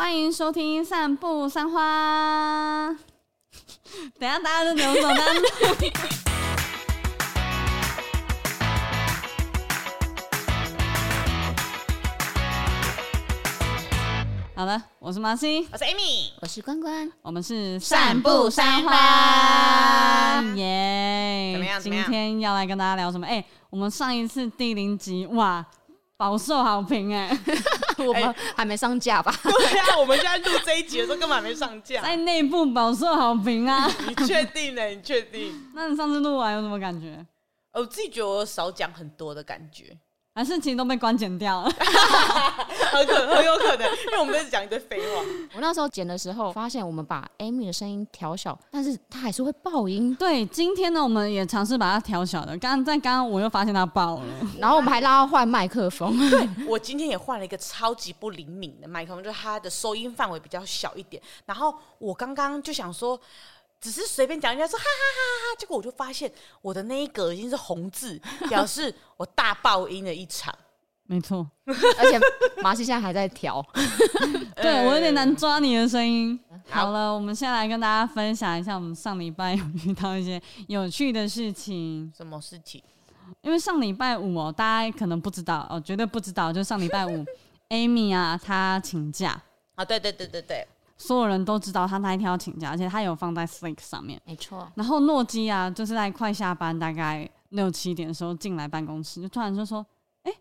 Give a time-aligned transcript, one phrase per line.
[0.00, 2.88] 欢迎收听《散步三花》。
[4.18, 5.20] 等下大家都怎么走呢？
[14.56, 21.52] 好的，我是马西，我是 Amy，我是关关，我们是散步三花，耶！
[21.52, 21.78] 怎么样？
[21.78, 23.26] 今天要来跟大家聊什么？
[23.26, 25.62] 哎、欸，我们上一次第零集哇，
[26.16, 27.38] 饱受好评哎、欸，
[28.06, 29.34] 我们还没上架吧？
[29.42, 33.88] 对啊，我们现在录这一集的时候根本还没上架，在内部饱受好评啊！
[34.06, 34.84] 你确定呢？
[34.86, 35.52] 你确定？
[35.74, 37.24] 那你上次录完有什么感觉？
[37.72, 39.96] 我自己觉得我少讲很多的感觉。
[40.32, 41.68] 还是其实都被关剪掉了，
[42.92, 45.22] 很可很有可能，因为我们在讲一堆废话。
[45.54, 50.14] 我那时候剪的时候，发现我们把 Amy 的声音调小，但是她还是会爆音。
[50.14, 52.56] 对，今天呢，我们也尝试把它调小的。
[52.58, 54.24] 刚刚在刚刚，我又发现它爆了，
[54.58, 56.16] 然后我们还拉换麦克风。
[56.30, 61.20] 对，我今天也换了一个超级不灵敏的麦克风，就是它的收音范围比较小一点。
[61.44, 63.20] 然后我刚刚就想说。
[63.80, 70.54] 只是随便讲一下，说哈哈哈哈，结果我就发现我的那一格已经是红字， 表示我大爆音了一场。
[71.04, 72.20] 没错，而且
[72.62, 73.60] 马西现在还在调，
[74.54, 76.38] 对我有点难抓你的声音。
[76.68, 82.12] 好了，我们先来跟大家分享一下，我们上礼拜有遇到一些有趣的事情。
[82.16, 82.80] 什么事情？
[83.40, 87.24] 因为上礼拜五哦，大家可能不知道哦，绝对不知道，就上礼拜五
[87.70, 89.42] ，Amy 啊，她请假
[89.74, 90.64] 啊，对对对对对。
[91.00, 94.20] 所有人都知道他那一天要请假，而且他有放在 Slack 上面。
[94.26, 94.70] 没错。
[94.74, 99.84] 然后诺基亚，就是在快下班，大概六七点的时候进来办公室，就突然就说
[100.24, 100.38] ：“哎、欸，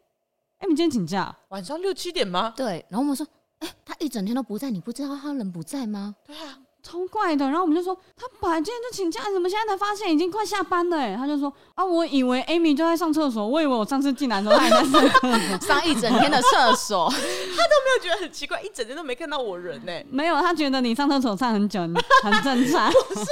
[0.58, 1.34] 哎，你今天请假？
[1.48, 2.86] 晚上六七点吗？”对。
[2.90, 3.26] 然后我们说
[3.60, 6.60] ：“哎、欸，他一整天都不在，你不知道他人不在吗？”对啊。
[6.82, 10.98] 超怪的，然后我们就说他本来今天就请假，怎么现在才发现已经快下班了？
[10.98, 19.92] 哎，他就说啊，我以为 Amy 就在上厕所，我以为我上次进来的时候他还在上厕所，上一整天的厕所，他都没有觉得很奇怪，一整天都没看到我人呢。
[20.10, 21.82] 没有，他觉得你上厕所上很久，
[22.24, 22.92] 很正常。
[22.92, 23.26] 不是，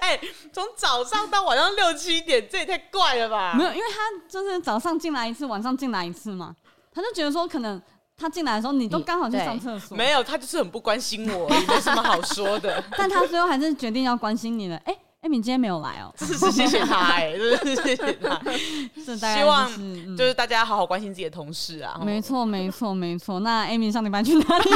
[0.00, 0.18] 哎，
[0.52, 3.54] 从早上到晚上六七点，这也太怪了吧？
[3.56, 6.54] 没有，因为他就是早上进来一次，晚上进来一次嘛，
[6.94, 7.82] 他就觉得说可能。
[8.16, 9.96] 他进来的时候，你都刚好去上厕所。
[9.96, 12.82] 没有，他就是很不关心我，也没什么好说的。
[12.96, 14.76] 但 他最后还是决定要关心你了。
[14.84, 18.40] 哎、欸，艾米今天没有来哦、 喔，是谢谢他、欸，哎，是 谢谢他。
[18.96, 19.68] 是希望
[20.16, 22.00] 就是大家好好关心自己的同事啊。
[22.04, 23.40] 没错，没错，没错。
[23.40, 24.70] 那艾米上礼拜去哪里？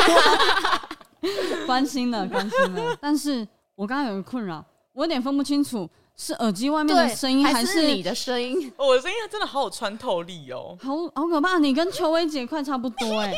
[1.66, 2.96] 关心了，关心了。
[3.00, 5.88] 但是我刚刚有个困扰，我有点分不清楚。
[6.18, 8.72] 是耳机外面的声音，还是你的声音？
[8.78, 11.58] 我的声音真的好有穿透力哦，好好可怕！
[11.58, 13.34] 你跟邱薇姐快差不多哎，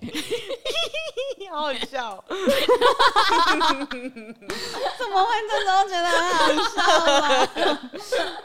[1.52, 2.24] 好好笑，
[4.98, 6.76] 怎么会这时候觉得很好笑
[7.20, 7.78] 呢？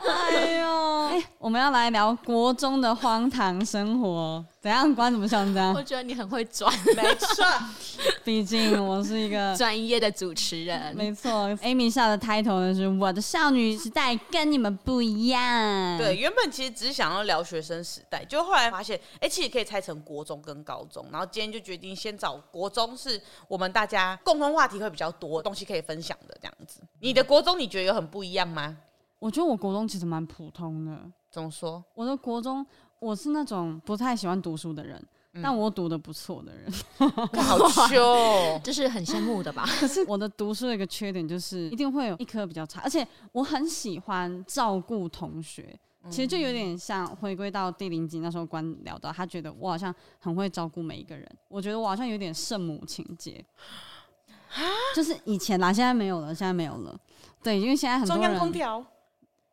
[0.08, 0.12] 哎
[0.59, 0.68] 呦，
[1.08, 4.44] 哎，我们要来聊国中的荒唐生活。
[4.59, 4.94] 怎样？
[4.94, 5.73] 关怎么像这样？
[5.73, 7.45] 我觉得你很会转，没错。
[8.25, 10.94] 毕竟我是一个专业的主持人。
[10.95, 11.31] 没错
[11.62, 15.97] ，Amy 下的 title 呢是“我的少女时代跟你们不一样”。
[15.97, 21.07] 对，原本其实只是想要聊学生时代，就后来发现，哎、欸，其实可以拆成国中跟高中。
[21.12, 26.81] 然后今天就决定先找国中，是我们大家共同话题会比较多东西可以分享的这样子。
[27.00, 28.75] 你的国中你觉得有很不一样吗？
[29.19, 30.97] 我觉得我国中其实蛮普通的。
[31.31, 31.84] 怎么说？
[31.94, 32.66] 我的国中。
[33.00, 35.02] 我是那种不太喜欢读书的人，
[35.34, 36.72] 嗯、但我读的不错的人，
[37.44, 39.66] 好羞， 这是很羡慕的吧？
[39.80, 45.78] 可是我的读书的一个缺点就是一定会有一科比较差，而且我很喜欢照顾同学，
[46.09, 53.46] 其实就有点像回归到第零集那时候关聊到，他觉得我好像很会照顾每一个人，我觉得我好像有点圣母情节，
[54.96, 57.00] 就是以前啦，现在没有了，现在没有了，
[57.44, 58.25] 对，因为现在很多人。
[58.25, 58.84] 中央空调。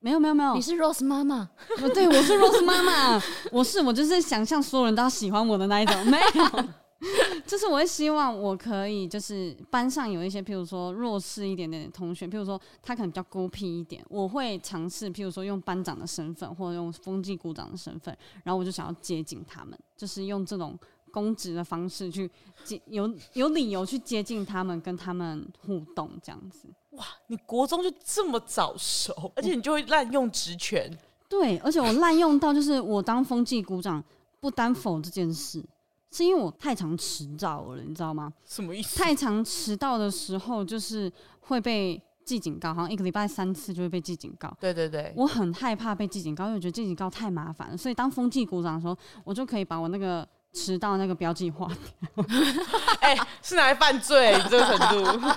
[0.04, 1.48] 没有没有没有，你是 Rose 妈妈？
[1.94, 3.22] 对，我是 Rose 妈妈。
[3.50, 6.06] 我是我就是想象所有人都要喜欢我的那一种。
[6.06, 6.64] 没有，
[7.46, 20.78] 就是我会希望我可以，就是班上有一些，譬如说弱势一点点的同学，譬如说他可能比较孤僻一点，我会尝试，譬如说用班长的身份或者用风纪股长的身份，然后我就想要接近他们，就是用这种
[21.14, 22.28] 公职的方式去
[22.64, 26.68] 接，有有理由去接近他们，跟他们互动这样子。
[26.90, 30.90] 哇，你国中就这么早熟，而且你就会滥用职权。
[31.28, 34.02] 对，而且我滥用到就是我当风纪股长
[34.40, 35.64] 不单否这件事，
[36.10, 38.32] 是因为我太常迟到了，你知道吗？
[38.44, 38.98] 什么意思？
[38.98, 44.52] 太常迟到的时候就是会被记警告，好像一个礼拜三次就会被记警告。
[44.60, 50.26] 对对对，我很害怕被记警告，因为我觉得记警告太麻烦了，所以当风纪股长的时候，我就可以把我那个。
[50.54, 52.24] 迟到那个标记划掉，
[53.00, 54.34] 哎，是拿来犯罪？
[54.36, 55.28] 你 这个程度，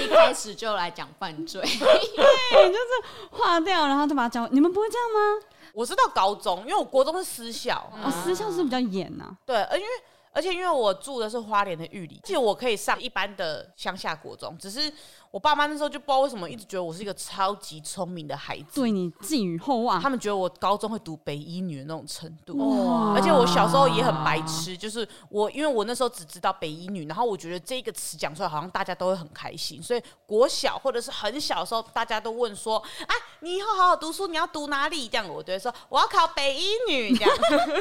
[0.00, 4.46] 一开始就来讲犯罪，对，就是划掉，然后就把它交。
[4.48, 5.46] 你们不会这样吗？
[5.72, 9.34] 我是到高中，因为我国中是私校，哦，私校是比较严呐。
[9.46, 9.88] 对，而因为
[10.34, 14.92] 而且因为我住的是花莲的玉里，其实我可以上一般的乡下国中，只是
[15.32, 19.98] 我爸妈那时候就不知道为什么一直觉得我是一个超级聪明的孩子，对你寄予厚望。
[19.98, 22.58] 他们觉得我高中会读北医女的那种程度，
[23.14, 35.08] 而且我小时候也很白痴，就是我因为我那时候只知道北医女，然后我觉得这个词讲出来好像大家都会很开心，所以国小或者是很小的时候，大家都问说啊，你以后好好读书，你要读哪里？
[35.08, 37.36] 这样我就会说我要考北一女，这样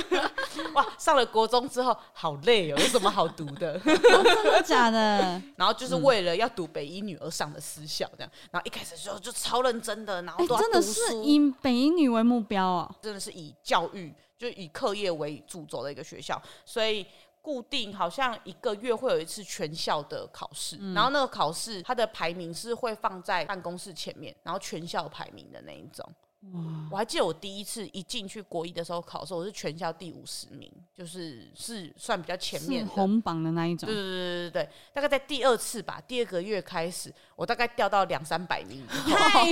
[0.73, 3.73] 哇，上了国中之后好累哦，有什么好读的？
[3.85, 5.41] 哦、真的假的？
[5.55, 8.31] 然后就是为了要读北一女而上的私校，这样。
[8.49, 17.05] 然后一开始就就超认真的，然后真的是以北一女为目标哦，真的是以教育就以课业为主轴的一个学校，所以
[17.41, 26.07] 固定好像一个月会有一次全校的考试，嗯、然后那个考试它的排名是会放在办公室前面，然后全校排名的那一种。
[26.53, 26.59] 哇！
[26.91, 33.85] 我还记得我第一次一进去国一的时候考试，我是全校第五十名，就是是算比较前面的红榜的那一种。
[33.87, 39.51] 对对对对对，大概在第二次吧，第二个月开始，我大概掉到两三百名，太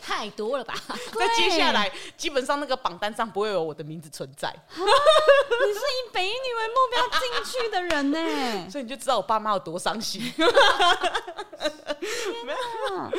[0.00, 0.74] 太多了吧？
[1.18, 4.54] 那接下来基本上那个榜单上不会有我的名字存在。
[4.68, 10.20] 你是以北一女为目标进去的人呢， 所以你就知道我爸妈有多伤心。
[10.38, 10.44] 没
[12.52, 12.58] 有，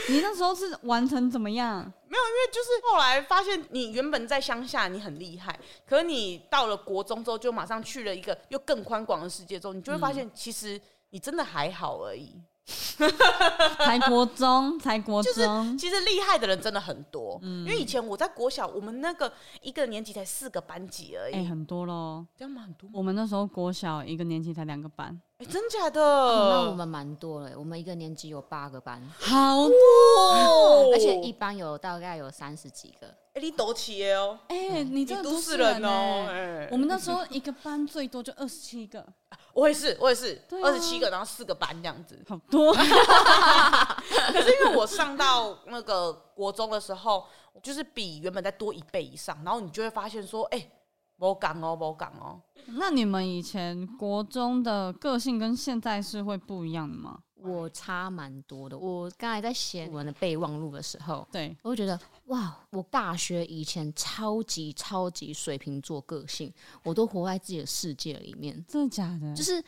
[0.09, 1.91] 你那时候是完成怎么样？
[2.09, 12.41] 没有，因为就是后来发现，你原本在乡下你很厉害，可是你到了国中之后，就马上去了一个又更宽广的世界之后，你就会发现，其实你真的还好而已。
[13.79, 17.39] 才国中，才国中，就是其实厉害的人真的很多。
[17.41, 19.31] 嗯，因为以前我在国小，我们那个
[19.61, 22.67] 一个年级才四个班级而已，哎、欸，很多喽，这样蛮？
[22.73, 22.89] 多。
[22.93, 26.01] 我们那时候国小一个年级才两个班，哎、欸，真假的？
[26.01, 33.07] 哦、那我们蛮多了，我们一个年级有八个班，好多，哦，而且一班有大概有三十几个。
[33.07, 36.25] 哎、欸，你多起哦，哎、欸，你这都市人哦。
[36.27, 39.05] 欸、我们那时候一个班最多就二十七个。
[39.57, 42.71] 我也是，我也是，二十七个，然后四个班这样子，好多。
[42.77, 47.25] 可是因为我上到那个国中的时候，
[47.63, 50.71] 就是比原本再多一倍以上，然后你就会发现说，哎、欸，
[51.15, 52.39] 没讲哦，某港哦。
[52.67, 57.17] 那你们以前国中的个性跟现在是会不一样的吗？
[57.41, 58.77] 我差蛮多的。
[58.77, 66.51] 我刚才在写我们的备忘录的时候，对，我会觉得哇，我大学以前超级超级水瓶座个性，
[66.83, 68.65] 我都活在自己的世界里面。
[68.67, 69.35] 真的假的？
[69.35, 69.63] 就是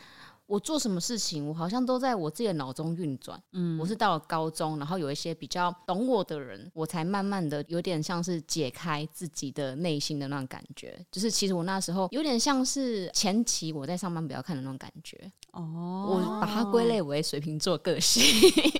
[0.49, 3.39] 我做什么事情，我好像都在我自己的脑中运转。
[3.51, 10.99] 嗯，我是到了高中，然后有一些比较懂我的人，我才慢慢的有点像是解开自己的内心的那种感觉。
[11.11, 15.31] 就是其实我那时候有点像是前期我在上班比较看的那种感觉。
[15.51, 15.61] 哦，
[16.09, 18.23] 我把它归类为水瓶座个性。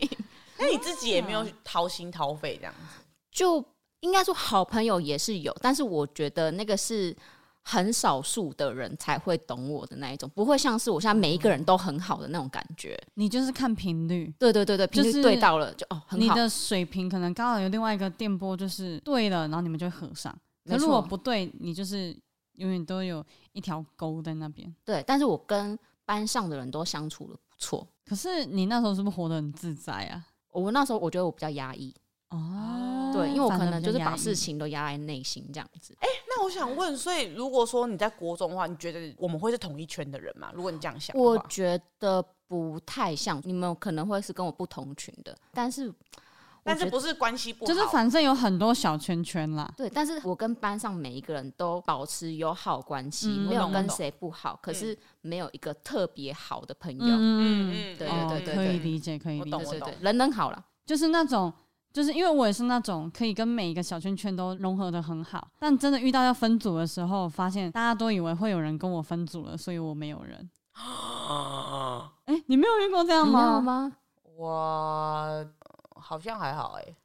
[0.58, 3.04] 那你自己也没有掏心掏肺这样子？
[3.32, 3.64] 就
[4.00, 7.16] 应该说好朋友也是有，但是我觉得那个是
[7.72, 13.00] 很少数的人才会懂我的那一种，不会像是我现在每一个人都很好的那种感觉。
[13.14, 16.26] 你就是看频率，对对对对，频率对到了就哦很好。
[16.26, 20.36] 你的水平可能刚好有另外一个电波，就是对了，然后你们就合上。
[20.66, 22.18] 可如果不对，你就是
[22.54, 24.74] 永远都有一条沟在那边。
[24.84, 30.26] 对，但是我跟班上的人都相处的不错，可是你那时候是不是活得很自在啊？
[30.52, 31.94] 我那时候我觉得我比较压抑
[32.30, 35.96] 哦，对，因为我可能就是把事情都压在内心这样子。
[36.00, 40.52] 哎、欸，那我想问，所以如果说你在国中的话，你觉得我们会是同一圈的人吗？
[40.54, 45.94] 如果你这样想，我觉得不太像，你们可能会是跟我不同群的，但是。
[46.62, 49.74] 但是不是关系不好，就是反正有很多小圈圈啦。
[49.78, 57.00] 对，但是我跟班上每一个人都保持友好关系，嗯、没有跟谁不好，可是没有一个特别好的朋友。
[57.00, 61.52] 嗯嗯嗯，对对对对，可以理解，可以理解，对对对，人人好了，就是那种，
[61.92, 70.50] 就是因为我也是那种可以跟每一个小圈圈都融合的很好，但真的遇到要分组的时候，发现大家都以为会有人跟我分组了，所以我没有人。
[72.26, 73.40] 哎、欸，你没有遇过这样吗？
[73.40, 73.92] 没有吗？
[74.38, 75.46] 我。
[76.02, 76.96] 好像还好哎、欸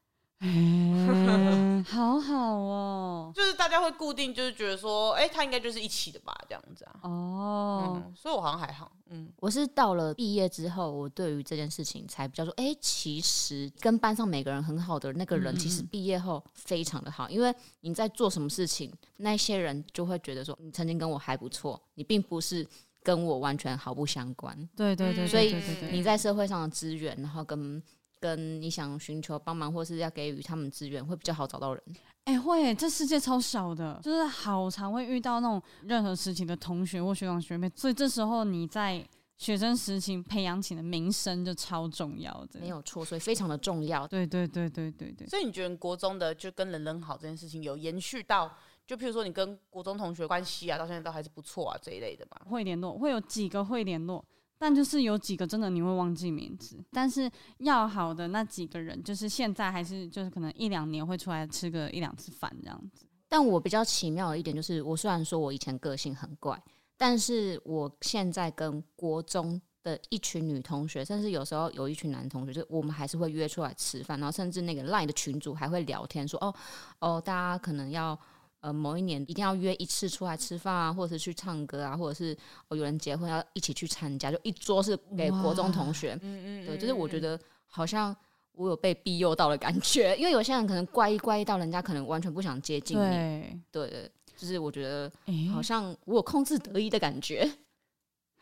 [0.44, 7.00] 欸， 好好哦，就是大家会固定，就是觉得说，哎、欸，他应该就是一起的吧，这样子啊。
[7.02, 8.92] 哦、嗯，所以我好像还好。
[9.10, 22.66] 嗯，我是到了毕业之后，我对于这件事情才比较说，哎、欸，其实跟班上每个人很好的那个人，其实毕业后非常的好，嗯嗯，因为你在做什么事情，那些人就会觉得说，你曾经跟我还不错，你并不是
[23.02, 24.56] 跟我完全毫不相关。
[24.74, 25.54] 对对对，所以
[25.92, 27.82] 你在社会上的资源，然后跟
[28.24, 31.82] 跟你想寻求帮忙，或是要给予他们资源，会比较好找到人。
[32.24, 44.08] 哎、欸，会，这世界超小的，就是好常会遇到那种任何事情的同学或学长学妹，所以这时候你在学生时期培养起的名声就超重要的，没有错，所以非常的重要。
[44.08, 45.26] 对对对对对对。
[45.26, 48.50] 所以你觉得国中的就跟人人好这件事情有延续到
[48.86, 52.40] 就譬如说你跟国中同学关系啊，到现在都还是不错啊这一类的吧。
[52.48, 54.24] 会联络，会有几个会联络，
[54.64, 56.82] 但就是有几个真的你会忘记名字。
[56.90, 63.04] 但是要好的那几个人，就是现在还是就是可能一两年会出来吃个一两次饭这样子。
[63.28, 66.58] 但我比较奇妙的一点就是，我虽然说我以前个性很怪，
[66.96, 76.54] 但是我现在跟国中的一群女同学，甚至有时候有一群男同学，就我们还是会约出来吃饭，然后甚至那个 LINE 的群主还会聊天说，哦
[77.00, 78.18] 哦，大家可能要
[78.64, 82.34] 呃某一年一定要约一次出来吃饭啊，或者是去唱歌啊，或者是
[82.68, 88.16] 哦有人结婚要一起去参加，就一桌是给国中同学，嗯嗯，对，就是我觉得好像
[88.52, 93.60] 我有被庇佑到的感觉，因为有些人可能怪异怪异到人家可能完全不想接近你，对。
[93.70, 95.12] 对，就是我觉得
[95.52, 97.46] 好像我有控制得意的感觉。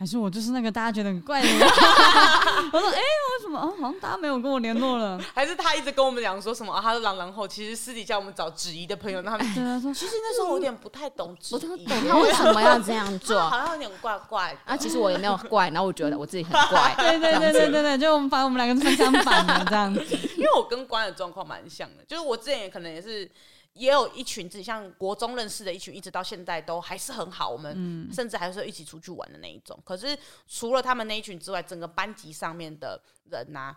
[0.03, 1.61] 还是我就是那个大家觉得很怪的人。
[1.63, 3.71] 我说，哎、欸，为什么啊？
[3.81, 5.17] 好像大家没有跟我联络了。
[5.33, 6.81] 还是他一直跟我们讲说什么啊？
[6.83, 14.59] 他是狼狼后，其实私底下我们找子怡的朋友，那他们对他说，其实那时候我有点不太懂子怡，懂他为什么要这样做，好像有点怪怪的。
[14.65, 16.93] 啊，其实我也没有怪，然后我觉得我自己很怪。
[16.99, 20.05] 对对对对对对，就我们把我们两个是分相反的这样子。
[20.37, 23.31] 因为我跟关的状况蛮像的，就是我之前也可能也是。
[23.75, 27.49] 也有一群自己像国中认识的一群，一直到现在都还是很好。
[27.49, 29.79] 我们甚至还是一起出去玩的那一种。
[29.85, 33.01] 可是除了他们那一群之外，整个班级上面的
[33.31, 33.77] 人呐、啊，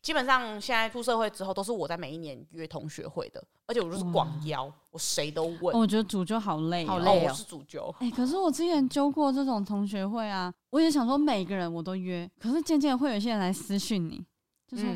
[0.00, 5.78] 基本上现在出社会之后，都是我在每一年约同学会的，而且我就是广邀，我谁都问。
[5.78, 7.94] 我觉得主揪好累，好累、哦，我是主揪。
[7.98, 14.24] 哎、欸，可是我之前揪过这种同学会啊，我也想说每个人我都约，可是渐渐会有些人来私讯你，
[14.66, 14.86] 就是：“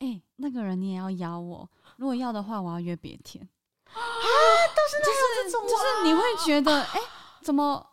[0.00, 1.68] 哎、嗯欸，那个人你也要邀我？
[1.98, 3.46] 如果要的话，我要约别天。”
[3.94, 4.28] 啊，
[4.74, 7.06] 都是那种、啊、就是就是你会觉得，哎、欸，
[7.40, 7.86] 怎么？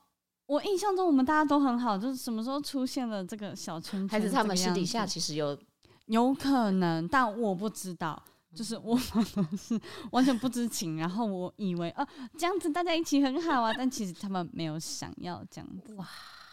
[0.46, 4.10] 我印象中我们大家都很好，就是什么时候出现了这个小圈圈？
[4.10, 5.56] 还是他们私底下其实有
[6.08, 8.20] 有可能，但我不知道，
[8.56, 9.04] 就是我们
[9.56, 9.80] 是
[10.12, 10.98] 完全不知情。
[10.98, 15.94] 然后我以为，啊，这样子大家一起很好啊，但其实他们没有想要这样子。
[15.94, 16.08] 哇。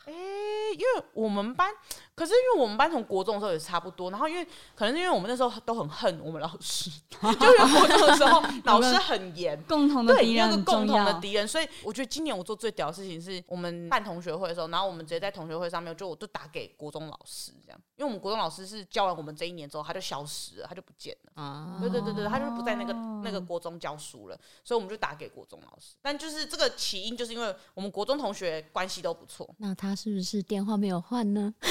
[0.07, 1.69] 哎、欸，因为我们班，
[2.15, 4.45] 可是因为我们班从国中的时候也差不多，然后因为
[4.77, 22.93] 可能是因为我们那时候都很恨我们老师， 就因为国中的时候 老师很严，共同的敌人，对，有个共同的敌人，所以我觉得今年我做最屌的事情是我们办同学会的时候，然后我们直接在同学会上面就我就打给国中老师这样，因为我们国中老师是教完我们这一年之后他就消失了，他就不见了，啊，对对对对，他就不在那个
[23.25, 29.97] 那个国中教书了，所以我们就打给国中老师，但就是这个起因就是因为我们国中同学关系都不错，那他。
[29.97, 31.55] 是不是电话没有换呢？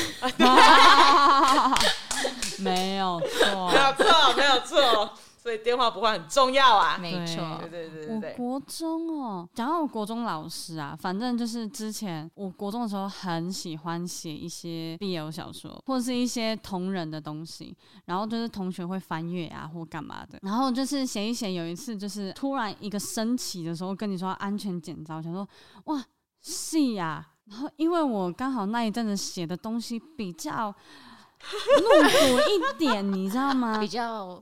[2.58, 5.14] 没有错，没有错，没有错。
[5.46, 8.32] 所以电话不会很重要啊，没错，对对对对对。
[8.32, 25.48] 我国中哦，讲到我国中老师啊，反正就是之前我国中的时候很喜欢写一些 BL 小说或者是一些同人的东西，然后就是同学会翻阅啊或干嘛的，然后就是写一写，有一次就是突然一个升旗的时候跟你说安全检查，我想说
[25.84, 26.04] 哇，
[26.42, 27.24] 是呀。
[27.52, 30.74] 然后，因为我刚好那一阵子写的东西比较
[31.82, 33.78] 露骨一点，你知道吗？
[33.82, 34.42] 比较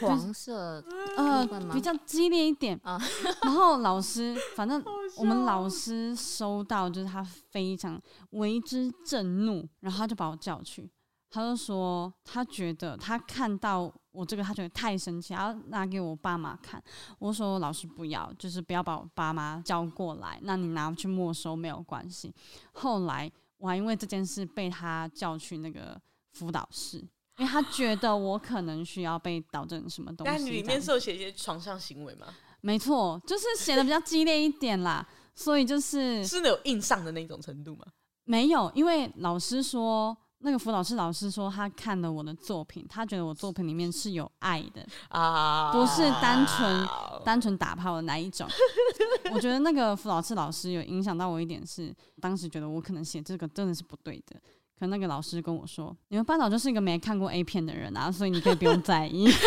[0.00, 0.82] 黄色，
[1.16, 3.00] 呃，比较激烈一点啊。
[3.42, 4.82] 然后老师，反正
[5.16, 10.90] 我们老师收到，就是他非常为之震怒，然后他就把我叫去。
[11.34, 16.82] 他就说，他觉得他看到我这个，他觉得太生气，然后拿给我爸妈看。
[17.18, 22.34] 我说老师不要，就是不要把我爸妈叫过来，那你拿去没收没有关系。
[22.72, 25.98] 后来我还因为这件事被他叫去那个
[26.32, 26.98] 辅导室，
[27.38, 30.32] 因为他觉得我可能需要被导正什么东西。
[30.32, 32.26] 但你里面是有写一些床上行为吗？
[32.60, 37.86] 没错，就是写的比较激烈一点啦，所以就是是那有硬上的那种程度吗？
[38.24, 40.16] 没有，因为老师说。
[40.44, 46.88] 那个辅导室老师说，他看了我的作品，他觉得我作品里面是有爱的啊，不是单纯
[47.24, 48.48] 单纯打炮的那一种。
[49.32, 54.34] 我觉得那个辅导室老师有影响到我一点是，当时觉得我可能写这个真的是不对的。
[54.82, 59.28] 可那个老师跟我说，你们班长就是一个没看过 A 片的人啊，所以你可以不用在意。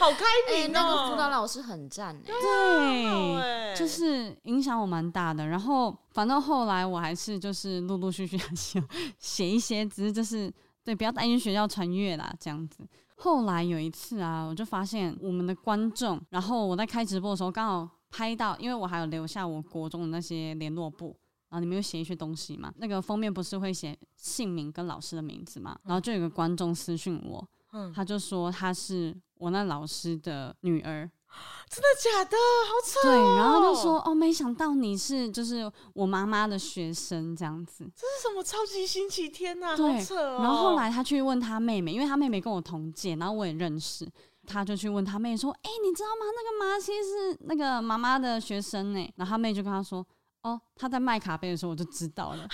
[0.00, 5.46] 好开明、欸、那个辅导老师很赞、欸，对，就是影响我蛮大的。
[5.46, 8.82] 然后反正后来我还是就是陆陆续续写
[9.20, 10.52] 写一些，只是就是
[10.84, 12.84] 对，不要担心学校穿越啦这样子。
[13.18, 21.16] 后来有一次啊，我就发现我们的观众，然后我在开直播的时候刚好拍到，因为我还有留下我国中的那些联络簿，
[21.56, 22.72] 然后里面有写一些东西嘛。
[22.76, 25.78] 那个封面不是会写姓名跟老师的名字嘛？
[25.84, 27.48] 然后就有个观众私讯我。
[27.94, 31.10] 他就说他是我那老师的女儿，
[31.68, 32.36] 真的假的？
[32.66, 33.12] 好扯哦！
[33.12, 39.76] 对，然后就说哦，没想到你是就是我妈妈的学生这样子，这是什么超级星期天呐？
[39.76, 40.38] 对，好扯哦！
[40.40, 44.08] 然后后来他去问他妹妹，因为他妹妹跟我同届，然后我也认识。
[44.46, 46.24] 他就去问他妹说：“哎、欸，你知道吗？
[46.34, 50.06] 那个麻希是那个妈妈的学生呢。”然后他妹就跟他说。
[50.42, 52.48] 哦，他在卖卡杯的时候我就知道了啊！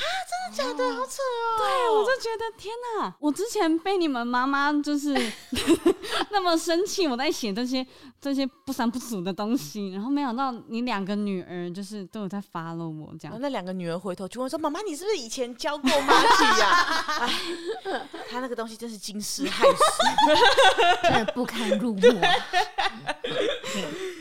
[0.54, 0.84] 真的假的？
[0.84, 1.58] 哦、好扯哦！
[1.58, 3.14] 对，我就觉得天哪！
[3.18, 5.12] 我之前被你们妈妈就是
[6.30, 7.84] 那么生气，我在写这些
[8.20, 13.36] 这些不三不四的东西，然后没想到你两个女儿就是都有在 follow 我这样。
[13.40, 22.00] 那两个女儿回头就问说：“妈妈，你是不是以前教过麻希呀？” 哎，他那个东西真是惊世骇俗，真的不堪入目。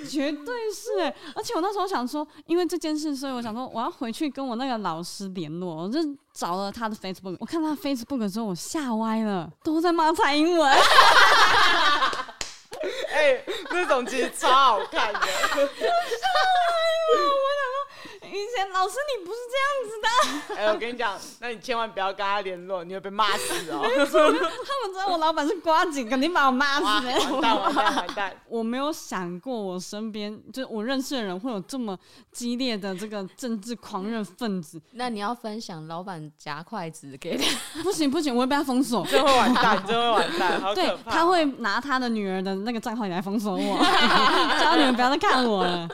[0.10, 1.16] 绝对是哎！
[1.36, 5.84] 而且我那时候想说，因为这件事，所以我想说，我要回去跟我那个老师联络。
[5.84, 6.00] 我就
[6.34, 10.72] 找了他的 Facebook，我看他 Facebook 之后，我吓歪了，都在骂蔡英文。
[13.12, 15.20] 哎、欸，那种其实超好看的。
[18.70, 20.56] 老师你不是这样子的。
[20.56, 23.82] 哎、欸，我跟你讲，那你千万不要跟他联络，你会被骂死哦。
[23.84, 26.84] 他们知道我老板是瓜子，肯定把我骂死。
[26.84, 28.36] 完蛋完蛋完蛋！
[28.48, 31.98] 我没有想过我身边就是我认识的人会有这么
[32.32, 34.82] 激烈的这个政治狂热分子。
[34.92, 37.84] 那你要分享老板夹筷子给他？
[37.84, 40.96] 不行不行，我会被他封锁，真会完蛋，真会完蛋，好可怕。
[40.96, 43.78] 对，他会拿他的女儿的那个账号来封锁我，
[44.60, 45.90] 叫你们不要再看我了。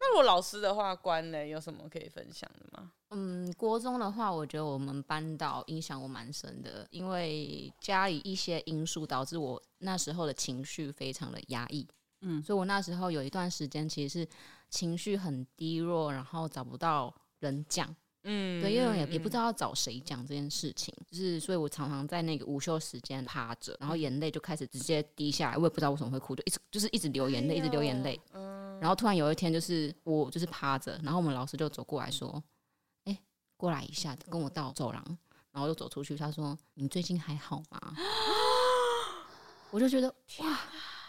[0.00, 2.92] 那如果老师的话，关呢，有什么可以分享的吗？
[3.10, 11.86] 嗯，国中的话，我觉得我们班导影响我蛮深的，因为家里一些因素导致我那时候的情绪非常的压抑。
[12.20, 14.28] 嗯，所以我那时候有一段时间其实是
[14.70, 17.94] 情绪很低落，然后找不到人讲。
[18.30, 28.20] 嗯，对，因为也也不知道要找谁讲这件事情，就是所以我常常在那个午休时间趴着，然后眼泪就开始直接滴下来，我也不知道为什么会哭，就一直就是一直流眼泪，一直流眼泪。
[28.34, 28.78] 嗯。
[28.80, 32.30] 然后突然有一天，就是我就是趴着，然后我们老师就走过来说
[33.06, 33.18] ：“哎、欸，
[33.56, 35.02] 过来一下，跟我到走廊。”
[35.50, 37.80] 然后就走出去，他说：“你最近还好吗？”
[39.72, 40.60] 我就觉得哇，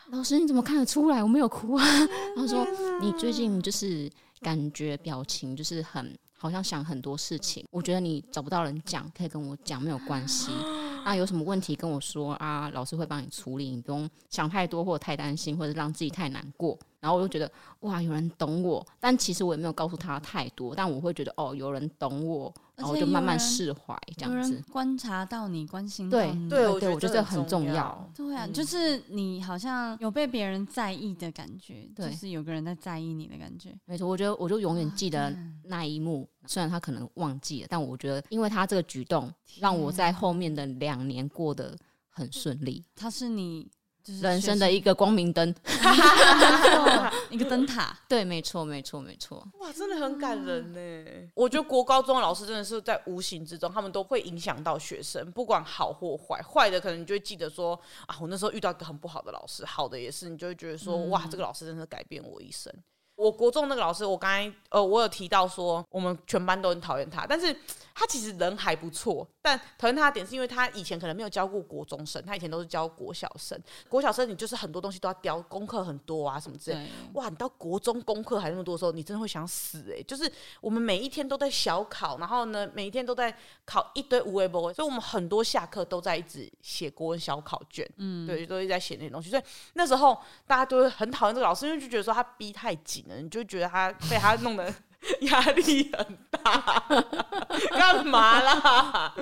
[0.10, 1.86] 老师你怎么看得出来我没有哭啊？
[2.36, 2.66] 他说
[3.00, 4.10] ：“你最近就是
[4.40, 10.52] 感觉表情就是很好像想很多事情，我觉得你找不到人讲，可以跟我讲没有关系。
[11.04, 17.50] 那有什么问题跟我说啊，老师会帮你处理，你不用想太多或者太担心，或者让自己太难过。”然后我就觉得
[17.82, 24.62] 哇，有人懂我，但其实我也没有告诉他太多，但我会觉得哦，有人懂我，然后就慢慢释怀这样子。
[24.72, 28.12] 观察到你，关心对你对对，我觉得这很重要。
[28.14, 33.74] 对啊，就是你好像有被别人在意的感觉，就是有个人在在意你的感觉。
[33.86, 35.34] 没错，我觉得我就永远记得
[35.64, 41.78] 那一幕，虽然他可能忘记了，但我觉得因为他这个举动，让我在后面的两年过得
[42.10, 42.84] 很顺利。
[42.94, 43.70] 他是你。
[44.06, 45.54] 人生的一个光明灯，
[47.30, 47.96] 一个灯塔。
[48.08, 49.46] 对，没错，没错，没错。
[49.60, 51.30] 哇，真的很感人呢。
[51.36, 56.42] 我觉得国高中的老师真的是在无形之中，他们都会影响到学生，不管好或坏。
[56.42, 62.74] 坏的可能你就会记得说啊，我那时候遇到一个很不好的老师；好的也是，你就会觉得说哇，这个老师真的改变我一生。
[63.16, 67.54] 我国中那个老师，我刚才呃，我有提到说，我们全班都很讨厌他，但是
[68.00, 69.28] 他其实人还不错。
[69.42, 73.62] 但讨厌他的点是因为他以前可能没有教过国中生，他以前都是教国小生。
[73.90, 76.88] 国小生你就是很多东西都要雕，功课很多啊什么之类。
[77.14, 80.04] 哇，你到国中功课还那么多的时候，你真的会想死哎、欸！
[80.04, 80.32] 就是
[80.62, 83.36] 我们每一天都在小考，然后呢，每一天都在
[83.66, 89.30] 考一堆无谓不会，所以我们很多下课都在一直写国文小考卷，嗯，对，都一直在写那些东西。
[89.30, 93.18] 所以那时候大家都会很讨厌这个老师，因为就觉得说他逼太紧了。
[93.18, 94.74] 你就觉得他被他弄得
[95.22, 96.86] 压力很大，
[97.72, 99.14] 干嘛啦？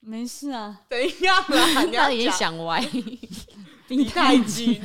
[0.00, 1.82] 没事啊，怎样啦？
[1.88, 2.80] 你他已经想歪，
[3.88, 4.80] 你太紧。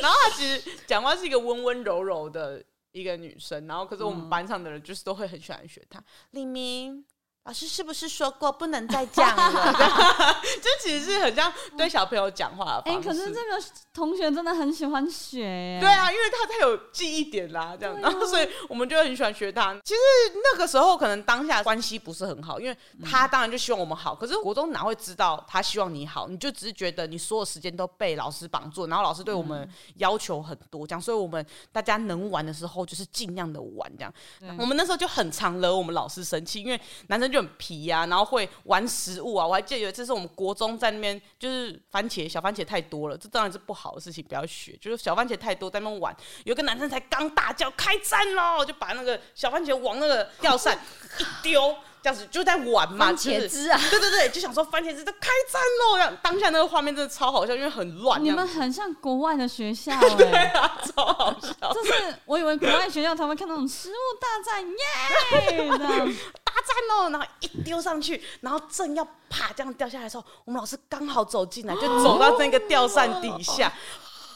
[0.00, 6.02] 然后他其实讲话是一个温温柔柔的一个女生，然后可是我们班上的人就是都会很喜欢学她。
[6.30, 7.04] 李明。
[7.46, 9.52] 老师是不是说过不能再讲了？
[10.60, 12.98] 这其实是很像对小朋友讲话的方式。
[12.98, 15.78] 哎、欸，可是这个同学真的很喜欢学。
[15.80, 19.72] 对啊，因为他太有记忆点啦，这样，然后 所以我们就很喜欢学他。
[19.84, 20.00] 其实
[20.42, 24.12] 那个时候可能当下关系不是很好，因为他当然就希望我们好。
[24.12, 26.26] 可是国中哪会知道他希望你好？
[26.26, 34.12] 你就只是觉得你所有时间都被老师绑住，然后老师对我们要求很多，这样，所以我们大家能玩的时候就是尽量的玩，这样。
[34.58, 37.35] 我们那时候就很常惹我们老师生气，因为男生就。
[37.36, 39.46] 就很皮呀、啊，然后会玩食物啊。
[39.46, 44.76] 我还记得有一次是我们国中在那边，就是番茄小番茄太多了，这当然是不好的事情，不要学。
[44.80, 50.78] 就是小番茄太多在那边玩，有个男生才刚大叫开战喽，就把那个小番茄往那个吊扇
[51.18, 51.76] 一丢。
[52.02, 55.60] 这样子就在玩嘛，番茄汁啊，对对对，就想说番茄汁在开战
[56.08, 56.16] 喽！
[56.22, 58.22] 当下那个画面真的超好笑，因为很乱。
[58.22, 61.72] 你们很像国外的学校、 欸，对啊，超好笑。
[61.72, 73.72] 就是我以为国外学校才会看那种食物大战耶，这样大赞哦，然后一丢上去，然后正要啪这样掉下来的时候，我们老师刚好走进来，就 走到那个吊扇底下，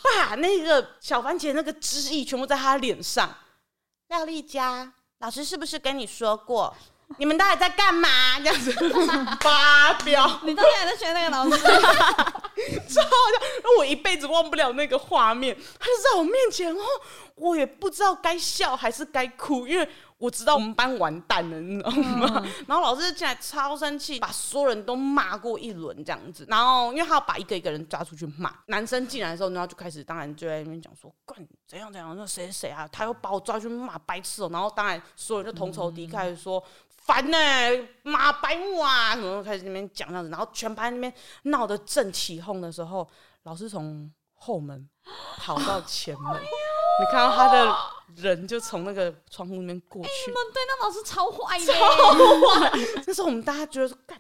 [0.02, 3.32] 把那个小番茄那个汁液全部在他脸上。
[4.08, 6.74] 廖丽佳，老师是不是跟你说过？
[7.18, 8.38] 你们到底在干嘛？
[8.38, 8.72] 这样子
[9.42, 11.50] 发飙，你到底还在学那个老师？
[12.88, 15.56] 超好笑，我一辈子忘不了那个画面。
[15.78, 16.84] 他就在我面前哦，
[17.40, 22.42] 我也不知道该笑还是该哭，因为我知道我们班完蛋了，你知道吗？
[22.44, 26.44] 嗯、 然后老师进来超生气，把所有人都骂过一轮这样子。
[26.48, 34.50] 然后因为他要把一个一个人抓出去骂，男生进来的时候，然后就开始当然就在那边讲说，干怎样怎样，那谁谁啊，他又把我抓去骂白痴哦。
[34.52, 36.58] 然后当然所有人就同仇敌忾说。
[36.58, 36.70] 嗯
[37.02, 39.16] 烦呢、欸，马白目啊！
[39.16, 41.12] 什么开始那边讲这样子，然后全班那边
[41.44, 43.08] 闹得正起哄的时候，
[43.44, 44.88] 老师从后门
[45.38, 46.40] 跑到前门，
[47.00, 47.74] 你看到他的
[48.16, 50.08] 人就从那个窗户那边过去。
[50.08, 51.80] 欸、你们对那老师超坏的，超
[52.14, 52.72] 坏！
[53.06, 54.18] 那时候我们大家觉得说，干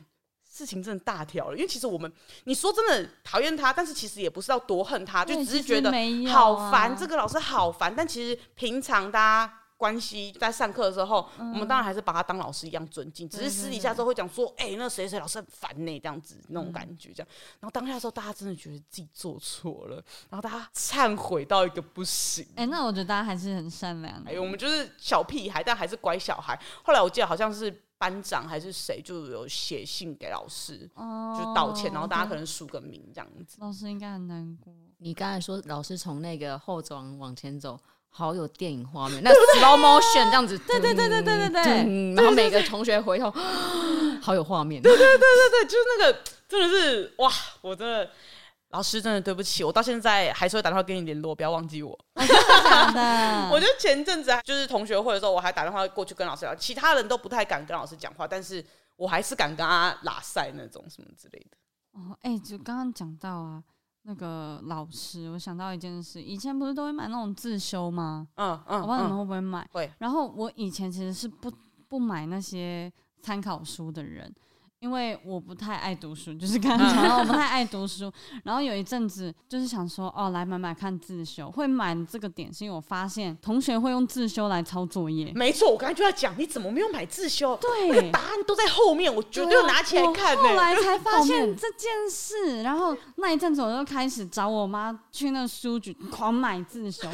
[0.50, 2.12] 事情真的大条了，因为其实我们
[2.44, 5.92] 你说真的讨厌他，但是其实也不是要多恨他，就只是觉得
[6.30, 7.94] 好烦，这个老师好烦。
[7.94, 9.59] 但其实平常大家。
[9.80, 17.28] 关系在上课的时候，嗯、我们当然还是把他当老师一样尊敬，只是私底下时候会讲说，哎、欸，那谁谁老师很烦呢，这样子那种感觉，这样。
[17.60, 19.96] 然后当下的时候，大家真的觉得自己做错了，
[20.28, 22.44] 然后大家忏悔到一个不行。
[22.56, 24.22] 哎、欸，那我觉得大家还是很善良。
[24.26, 26.60] 哎，我们就是小屁孩，但还是乖小孩。
[26.84, 33.56] 后来我记得好像是班长还是谁，就有写信给老师，哦、就道歉，然后大家可能署个名这样子。
[33.60, 34.74] 老师应该很难过。
[34.98, 37.80] 你刚才说老师从那个后走廊往前走。
[38.12, 43.30] 好有电影画面，那 slow motion 这样子，对对对对对对对，然后每个同学回头，
[44.20, 46.18] 好有画面，对对对对对，就是那个
[46.48, 48.10] 真的是哇，我真的
[48.70, 51.98] 老师真的对不起，我到现在还是会打电话跟你联络，不要忘记我。
[52.16, 58.64] 我觉得前阵子就是同学会的时候，我还打电话过去跟老师聊，其他人都不太敢跟老师讲话，但是
[58.96, 61.56] 我还是敢跟他拉塞那种什么之类的。
[61.92, 63.62] 哦，哎，就刚刚讲到啊。
[64.10, 68.26] 那个老师，我想到一件事，以前不是都会买那种自修吗？
[68.34, 69.64] 嗯嗯，我不知道你们会不会买。
[69.70, 69.88] 会。
[69.98, 71.48] 然后我以前其实是不
[71.86, 72.92] 不买那些
[73.22, 74.34] 参考书的人。
[74.80, 78.10] 因为我不太爱读书，就是刚刚讲到我不太爱读书。
[78.44, 81.50] 然后有一阵子就是想说，哦，来买买看自修。
[81.50, 85.30] 会买这个点是因为我发现同学会用自修来抄作业。
[85.34, 87.54] 没错，我刚才就在讲，你怎么没有买自修？
[87.58, 90.34] 对，那个答案都在后面，我绝对拿起来看。
[90.34, 97.06] 后来才发现这件事，然后那一阵子我就开始找我妈去那书局狂买自修，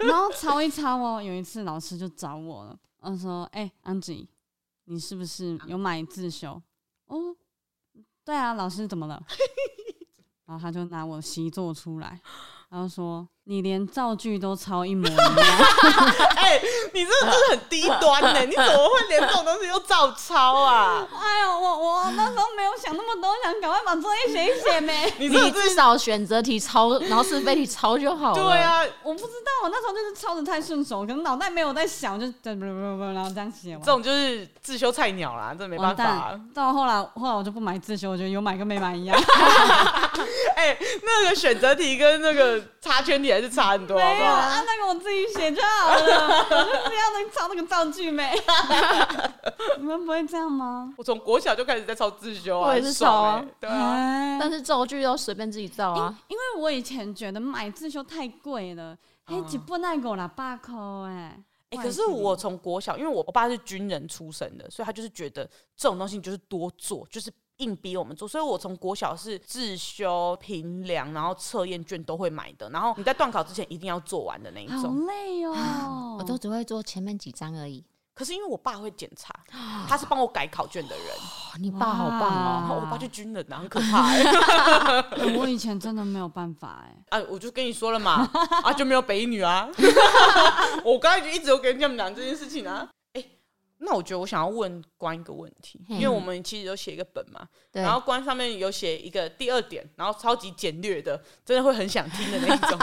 [0.00, 1.22] 然后抄一抄哦。
[1.22, 4.28] 有一次老师就找我了，他说：“哎，安吉，
[4.86, 6.60] 你是不是有买自修？”
[7.06, 7.36] 哦，
[8.24, 9.22] 对啊，老师怎么了？
[10.46, 12.20] 然后他就拿我习作出来，
[12.68, 13.28] 然后说。
[13.48, 15.24] 你连造句都抄一模一样，
[16.34, 18.40] 哎、欸，你这个真的很低端呢！
[18.44, 21.06] 你怎么会连这种东西都照抄啊？
[21.14, 25.12] 哎呦，我我那时候没有想那么多，想赶快把作业写一写没？
[25.18, 28.34] 你至少选择题抄，然后是非题抄就好了。
[28.34, 33.80] 对啊，我不知道，我那时候就是抄的太顺手，可能脑袋没有在想，就不不不不，然后这样写完。
[33.80, 36.36] 这种就是自修菜鸟啦，这没办法。
[36.52, 39.16] 到后来，后来我就不买自修，我觉得有买跟没买一样。
[40.56, 43.35] 哎、欸，那个选择题跟那个插圈题。
[43.36, 45.98] 还是差很多，没有啊，那个我自己写就好了。
[46.48, 48.34] 我就是要能抄那个造句没？
[49.76, 50.94] 你们不会这样吗？
[50.96, 54.38] 我从国小就开始在抄自修啊，我也是抄啊，对啊。
[54.40, 58.96] 但是造句要随便自己造啊，因为我以前觉得买自修太贵了，
[59.26, 61.38] 哎，几本那个啦，八块哎。
[61.70, 65.44] 哎，可是我从国小，因为我我爸是军人出身的，所以他就是觉得
[65.76, 67.30] 这种东西就是多做，就是。
[67.58, 72.68] 硬逼我们做，所以我从国小是自修、评量，然后测验卷都会买的。
[72.70, 74.82] 然后你在段考之前一定要做完的那一种。
[74.82, 77.84] 好累哦， 我都只会做前面几张而已。
[78.14, 79.30] 可是因为我爸会检查，
[79.86, 81.06] 他是帮我改考卷的人。
[81.60, 82.80] 你爸好棒哦！
[82.82, 84.08] 我爸就军人，很可怕。
[85.38, 86.96] 我以前真的没有办法哎。
[87.10, 88.26] 啊，我就跟你说了嘛，
[88.64, 89.68] 啊就没有北女啊。
[90.82, 92.88] 我刚才就一直有跟你们讲这件事情啊。
[93.78, 102.78] 那我觉得我想要问关一个问题，因为我们其实有写一个本嘛，然后关上面有写一个第二点，然后超级简略的，真的会很想听的那种，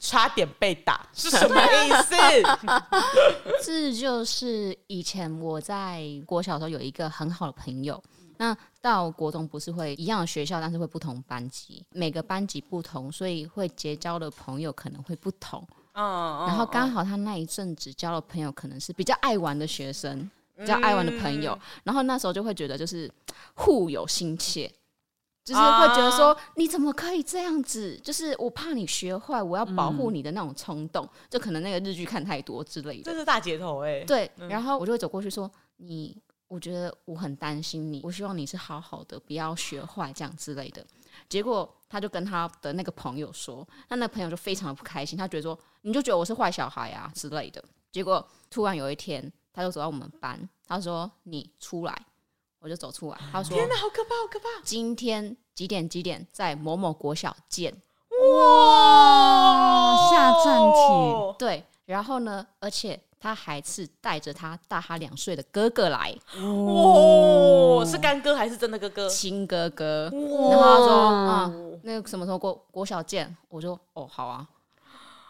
[0.00, 2.16] 差点被打是什么意思？
[3.62, 8.02] 这就是以前我在国小的时候有一个很好的朋友，
[8.38, 15.62] 那到国中不是会一样的学校，但是会不同班级，每个班级不同，所以会结交的朋友可能会不同。
[15.92, 20.30] 嗯，然后刚好他那一阵子交的朋友可能是比较爱玩的学生。
[20.58, 23.10] 比较爱玩的朋友，嗯、然后那时候就会觉得就是
[23.54, 24.70] 互有心切，
[25.44, 27.98] 就是会觉得说、啊、你怎么可以这样子？
[28.02, 33.04] 就是我怕你学坏，我要保护你的那种冲动，嗯、就可能那个日剧看太多之类的。
[33.04, 34.04] 这是大姐头哎、欸。
[34.04, 40.84] 对，然后我就会走过去说：“你我觉得我很担心你，我希望你是好好的，不要学坏这样之类的。
[41.28, 47.62] 结果他就跟他的那个朋友说，那那个朋友就非常的不开心，他觉得说你就觉得我是坏小孩啊之类的。
[47.90, 52.06] 结果突然有一天，他就走到我们班，他说你出来，
[52.60, 53.18] 我就走出来。
[53.32, 54.46] 他说天哪，好可怕，好可怕！
[54.62, 57.74] 今天几点几点在某某国小见。
[58.36, 61.34] 哇，下战帖。
[61.40, 63.00] 对，然后呢，而且。
[63.20, 69.08] 他还是带着他大他两岁的哥哥来，哦，是干哥还是真的哥哥？
[69.08, 70.08] 亲哥哥。
[70.12, 73.36] 然后他说啊，那个什么时候国国小见？
[73.48, 74.46] 我就哦好啊。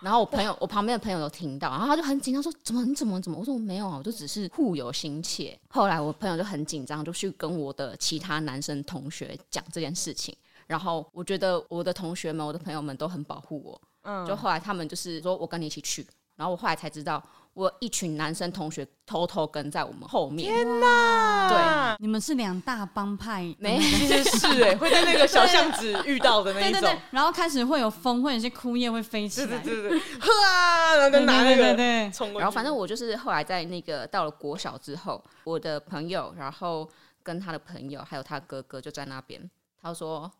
[0.00, 3.38] 然后我朋友，我旁边的朋友都听到，然后他就很紧张说：怎么你怎么怎么？
[3.38, 5.58] 我说我没有啊，我就只是互有心切。
[5.68, 10.36] 后来我朋友就很紧张，就去跟我的其他男生同学讲这件事情。
[10.66, 13.80] 然后我觉得我的同学们、我的朋友们都很保护我。
[14.02, 16.06] 嗯，就后来他们就是说我跟你一起去。
[16.36, 17.22] 然后我后来才知道。
[17.58, 20.48] 我一群男生同学偷偷跟在我们后面。
[20.48, 21.48] 天哪！
[21.48, 26.80] 对，你们是两大帮派，没其实 是哎，会在那个小巷子遇到的那一种。
[26.80, 29.58] 对对对，然后开始会有风，会有些枯叶会飞起来。
[29.58, 36.88] 对对对，呵啊，然后就拿那个对，然后反正我就是后来在那个到了国小之后，我的朋友，然后
[37.24, 39.50] 跟他的朋友还有他哥哥就在那边。
[39.82, 40.30] 他说：“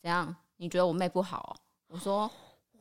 [0.00, 0.32] 怎样？
[0.58, 1.50] 你觉得我妹不好哦？”
[1.90, 2.30] 我说。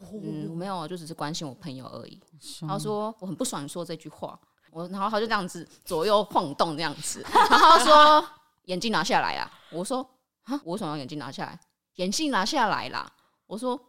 [0.01, 2.19] 嗯，我没有，就只是关心我朋友而已。
[2.61, 4.37] 然后说我很不爽说这句话，
[4.71, 8.27] 我然后他就这样子左右晃动这样子，然后他说
[8.65, 10.01] 眼镜拿下来啊，我说
[10.43, 11.59] 啊，我为什么要眼镜拿下来？
[11.95, 13.11] 眼镜拿下来啦。
[13.45, 13.79] 我说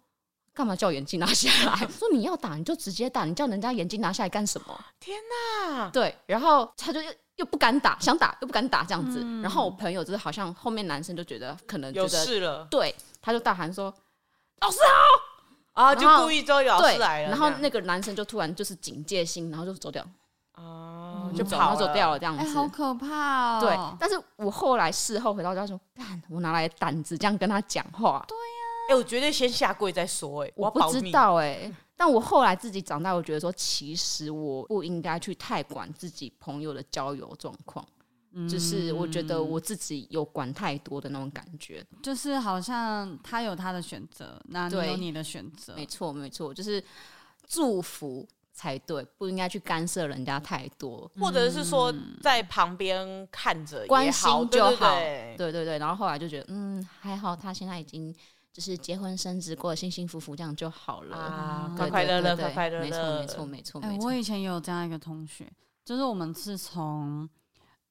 [0.53, 1.87] 干嘛叫眼镜拿下来？
[1.89, 4.85] 说你要打你就直接打，你叫人家眼镜拿下来干什么？
[5.01, 5.19] 天
[5.67, 5.89] 哪！
[5.91, 9.21] 对，然后他就又又不敢打，想打又不敢打这样子。
[9.43, 13.93] 然后我朋友就是好像后面男生就觉得可能觉得有事了，对，他就大喊说
[14.61, 15.34] 老师好。
[15.75, 15.95] 啊！
[15.95, 20.05] 就故意招老师来了，然后那个男生就突然就是警戒心，然后就走掉，
[20.55, 23.61] 哦，就跑走掉了这样子，好可怕哦。
[23.61, 28.25] 对，但是我后来事后回到家说，干，我哪来胆子这样跟他讲话？
[28.29, 37.85] 对呀，哎，我绝对先下跪再说，哎，我不知道，哎，但我后来自己长大，我觉得说，其实我不应该去太管自己朋友的交友状况。
[38.49, 46.83] 就是我觉得我自己有管太多的那种感觉，就是好像他有他的选择，那你有你的选择，没错没错，就是
[47.47, 54.97] 祝福才对，不应该去干涉人家太多，或者是说在旁边看着关心就好，
[55.37, 58.13] 对对对，然后后来就觉得嗯还好，他现在已经
[58.53, 64.07] 就是结婚生子，过得幸幸福福，这样就好了啊，快快乐乐，快快乐乐，没错没错没错没错。
[64.09, 65.49] 我以前也有这样一个同学，
[65.85, 67.29] 就是我们是从。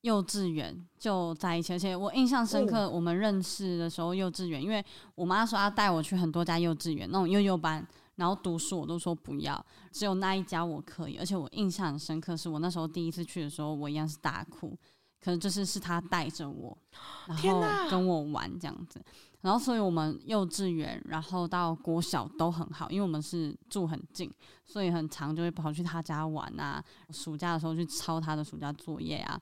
[0.04, 2.89] 幼稚园就在一起，而且我印象深刻。
[2.89, 4.84] 我们认识的时候，幼稚园，因为
[5.16, 7.86] 我妈说要带我去很多家幼稚园那种幼幼班，
[8.16, 11.16] 然后读书，我都说不要，只有那一家我可以。
[11.18, 14.78] 而且我印象很深刻，是我那时候第一次去的时候，我一样是大哭，
[15.22, 16.78] 可能就是是他带着我，
[17.26, 19.02] 然后跟我玩这样子。
[19.39, 24.30] 然后所以我们幼稚园，然后到国小都很好，因为我们是住很近，
[24.66, 26.84] 所以很常就会跑去他家玩啊。
[27.12, 29.39] 暑假的时候去抄他的暑假作业啊。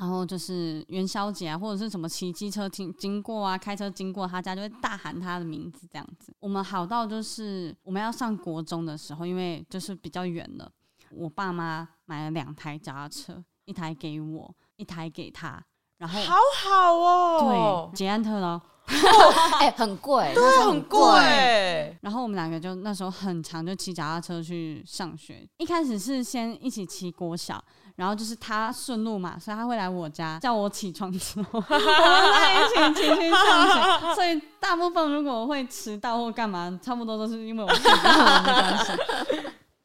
[0.00, 6.32] 然后就是元宵节啊，或者是什么骑机车经经过啊，开车经过他家，就会大喊他的名字这样子。
[6.40, 10.72] 我们好到就是我们要上国中的时候，因为就是比较远了，
[11.10, 15.62] 我爸妈买了两台脚踏车，一台给我，一台给他。
[15.98, 16.34] 然后好
[16.64, 18.62] 好哦，对，捷安特咯，
[19.60, 21.94] 哎、欸，很贵，对，很贵。
[22.00, 25.46] 然后我们两个就那时候很长就骑脚踏车去上学。
[25.58, 27.62] 一开始是先一起骑国小。
[28.00, 31.78] 然后就是他顺路嘛，所以他会来我家叫我起床之后，我们
[32.40, 34.14] 在一起骑去上学。
[34.14, 38.92] 所以大部分如果我会迟到或干嘛，差不多都是因为我迟到的关系。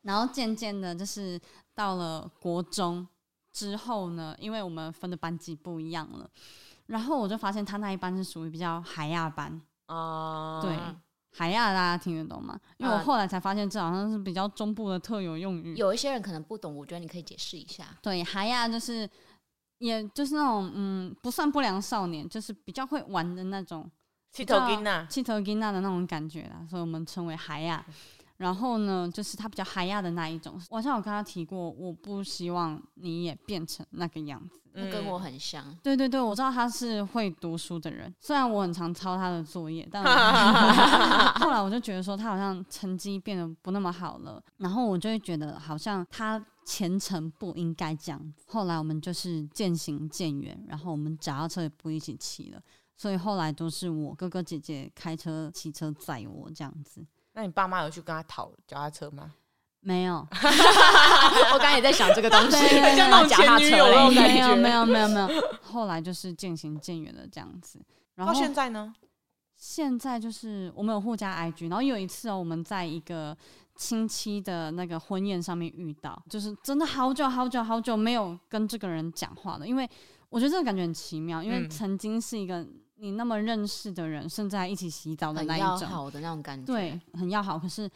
[0.04, 1.38] 然后渐渐的，就是
[1.73, 3.06] 到了国中
[3.51, 6.25] 之后呢，因为我们分的班级不一样了，
[6.86, 10.73] 然后我就发现他那一班是属于比较海亚班啊，对。
[11.37, 12.57] 海亚，大家听得懂吗？
[12.77, 15.75] 因为我后来才发现，这好像是比较中部的特有用语。
[15.75, 17.85] 有一些人可能不懂，我觉得你可以解释一下。
[18.01, 19.09] 对，海亚就是，
[19.79, 23.91] 也就是那种嗯，不算不良少年，就是比较会玩的那种，
[24.31, 27.85] 气头金呐，气头金呐的那种感觉啦，所以我们称为海亚。
[28.37, 30.59] 然后呢，就是他比较海亚的那一种。
[30.69, 34.59] 我好像有跟他提过，我不希望你也变成那个样子。
[34.73, 40.09] 那跟我很像，嗯，对对对，我知道他是会读书的人，虽然我很常抄他的作业，但后
[41.55, 48.43] 来我就觉得说他好像成绩变得不那么好了，然后我就会觉得好像他前程不应该这样子。
[48.47, 52.61] 后来我们就是渐行渐远，然后我们脚踏车也不一起骑了，
[52.95, 57.05] 所以后来都是我哥哥姐姐开车骑车载我这样子。
[57.33, 59.33] 那你爸妈有去跟他讨脚踏车吗？
[59.81, 62.57] 没有， 我刚刚也在想这个东西，
[62.95, 64.33] 像那种前女友那种感觉。
[64.33, 67.79] 没有没有没有没有，后来就是渐行渐远的这样子。
[68.15, 68.91] 然后到现在呢？
[69.67, 73.36] 现在就是我们有互加 IG，然后有一次哦，我们在一个
[73.75, 79.89] 亲戚的那个婚宴上面遇到，就是真的好久好久好久没有跟这个人讲话了，因为
[80.30, 82.63] 我觉得这个感觉很奇妙，因为曾经是一个
[82.97, 87.89] 你那么认识的人，甚至还一起洗澡的那一种，很好的那种感觉，对，很要好，可是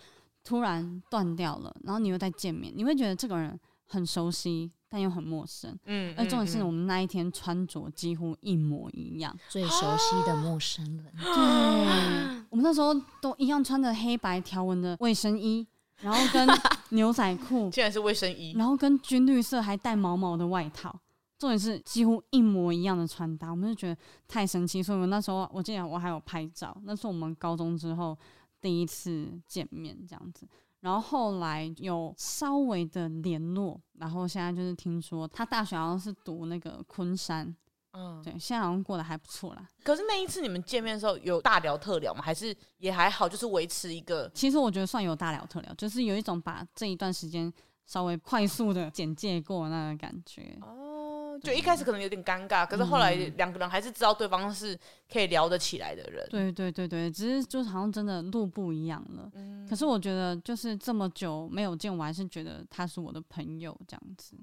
[0.44, 3.58] 突然断掉了，然后你又再见面，你会觉得这个人
[3.90, 4.72] 很熟悉。
[4.92, 11.06] 但又很陌生，嗯，而重点是我们那一天穿着几乎一模一样，最熟悉的陌生人。
[11.16, 15.64] 对，我们那时候都一样穿着黑白条纹的卫生衣，
[16.02, 16.50] 然后跟
[16.90, 21.00] 牛仔裤，竟然是卫生衣，然后跟军绿色还带毛毛的外套，
[21.38, 23.96] 重点是几乎一模一样的穿搭，我们就觉得
[24.28, 28.18] 太神奇，所以我们那时候我记得我还有拍照，那是我们高中之后
[28.60, 30.48] 第一次见面，这样子。
[30.82, 37.54] 然后后来有稍微的联络，然后现在就是听说他大学好像是读那个昆山，
[37.92, 39.68] 嗯，对，现在好像过得还不错啦。
[39.84, 42.22] 可是那一次你们见面的时候有大聊特聊吗？
[42.22, 44.30] 还是也还好，就是维持一个？
[44.34, 47.52] 其实我觉得算有大聊特聊，就是有一种把这一段时间
[47.86, 50.58] 稍微快速的简介过那个感觉。
[50.62, 50.98] 哦。
[51.42, 54.78] 就一开始可能有点尴尬，可是后来两个人还是知道对方是
[55.10, 56.28] 可以聊得起来的人。
[56.30, 59.32] 对对对对，只是就是好像真的路不一样了。
[59.36, 59.49] 嗯。
[59.70, 64.36] 可是我觉得就是这么久没有见，我还是觉得他是我的朋友这样子。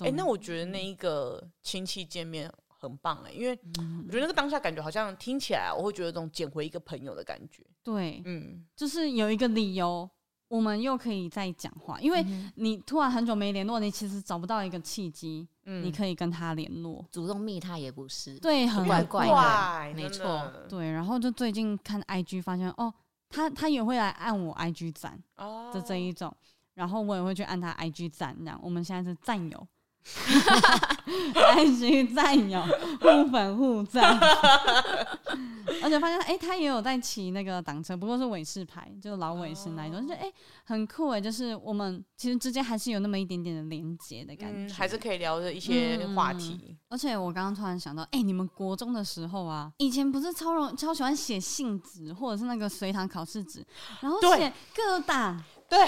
[0.00, 3.58] 哎、欸，那我觉得那一个亲戚见面很棒哎、欸，因为
[4.06, 7.64] 我觉得那个当下感觉好像听起来我会觉得这种捡回一个朋友的感觉。
[7.82, 10.08] 对，嗯，就是有一个理由。
[10.48, 20.90] 我们又可以再讲话，因为你突然很久没联络，你其实找不到一个契机，嗯，你可以跟他联络，主动密他也不是，对，很怪怪的，没错，对。
[20.90, 22.90] 然后就最近看 IG 发现，哦，
[23.28, 26.34] 他他也会来按我 IG 赞，哦，的这一种，
[26.74, 29.68] 然后我也会去按他 IG 赞，这样我们现在是战友。
[31.34, 32.62] 爱心战友，
[33.00, 34.18] 互粉互赞，
[35.82, 46.60] 而且发现哎、欸，他也有在骑那个挡车，不过是伟士牌，就老伟士那一种，就哎、欸、很酷哎，就是我们其实之间还是有那么一点点的连接的感觉、嗯，还是可以聊的一些话题。
[46.68, 53.64] 嗯、而且我刚刚突然想到，哎、欸，你们国中的时候啊，以前不是超容超喜欢写信纸，或者是那个随堂考试纸，
[54.00, 55.78] 然后写各档，对。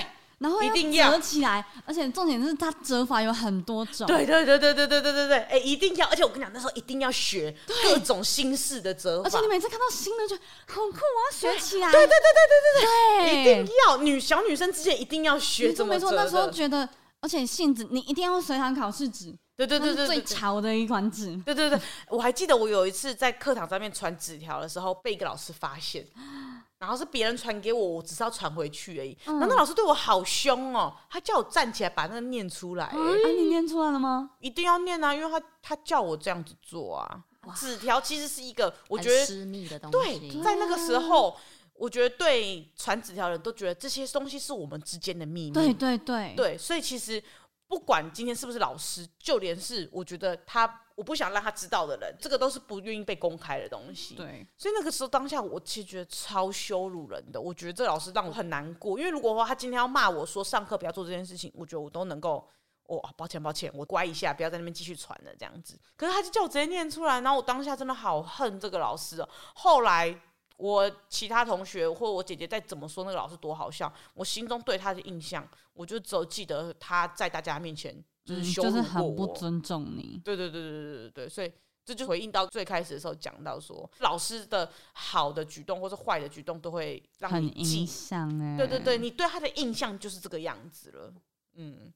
[0.40, 4.07] 然后一定要折起来，而且重点是它折法有很多种。
[4.07, 6.07] 对对对对对对对对对，哎，一定要！
[6.09, 9.29] 而且我跟你讲，那时候一定要学各种新式的折法。
[9.29, 11.92] 而且你每次看到新的就很酷，我要学起来。
[11.92, 13.98] 对对对对对对对，一定要！
[13.98, 16.07] 女小女生之间一定要学怎么折。
[16.07, 16.88] 没错，那时候觉得，
[17.20, 19.37] 而且信纸你一定要用随堂考试纸。
[19.59, 21.37] 对对对对，最潮的一款纸。
[21.44, 26.07] 对对对，我还记得我有一次在课堂上面传纸条的时候，被一个老师发现。
[26.81, 29.16] 然后是别人传给我，我只是要传回去而已。
[29.27, 32.87] 嗯、然后那老师对我好凶哦，他叫我站起来把那个念出来。
[32.87, 34.31] 哎、啊，你念出来了吗？
[34.40, 37.23] 一定要念啊，因为他他叫我这样子做啊。
[37.55, 40.19] 纸条其实是一个我觉得私密的东西。
[40.19, 41.37] 对，在那个时候，
[41.75, 45.53] 我觉得对传纸条的人都觉得这些东西是我们之间的秘密。
[45.53, 47.23] 对对对对，所以其实。
[47.71, 50.66] 不管今天是不是老师，就连是我觉得他，
[51.00, 54.16] 我不想让他知道的人，这个都是不愿意被公开的东西。
[54.16, 57.40] 对，所以那个时候当下，我其实觉得超羞辱人的。
[57.40, 62.46] 我觉得这老师让我很难过，因为如果说他今天要骂我说上课不要做这件事情，我觉得我都能够，
[62.82, 65.80] 哦，抱歉抱歉，我乖一下，不要在那边继续传了这样子。
[65.96, 69.28] 可是他就叫我直接念出来，然后我当下真的好恨这个老师哦。
[69.54, 70.14] 后来。
[70.62, 77.96] 我其他同学或我姐姐再怎么说那个老师多好笑，我心中对他的印象，我就只有记得他在大家面前
[78.31, 80.21] 就是羞辱，嗯，就是很不尊重你。
[80.25, 81.53] 对对对对对对对，所以
[81.85, 88.57] 这就回应到最开始的时候讲到说，老师的好的举动或是坏的举动都会让你印象哎。
[88.57, 91.12] 对对对，你对他的印象就是这个样子了。
[91.55, 91.93] 嗯，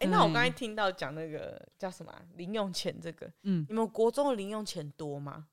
[0.00, 5.46] 哎，那我刚才听到讲那个叫什么零用钱这个，嗯，你们国中的零用钱多吗？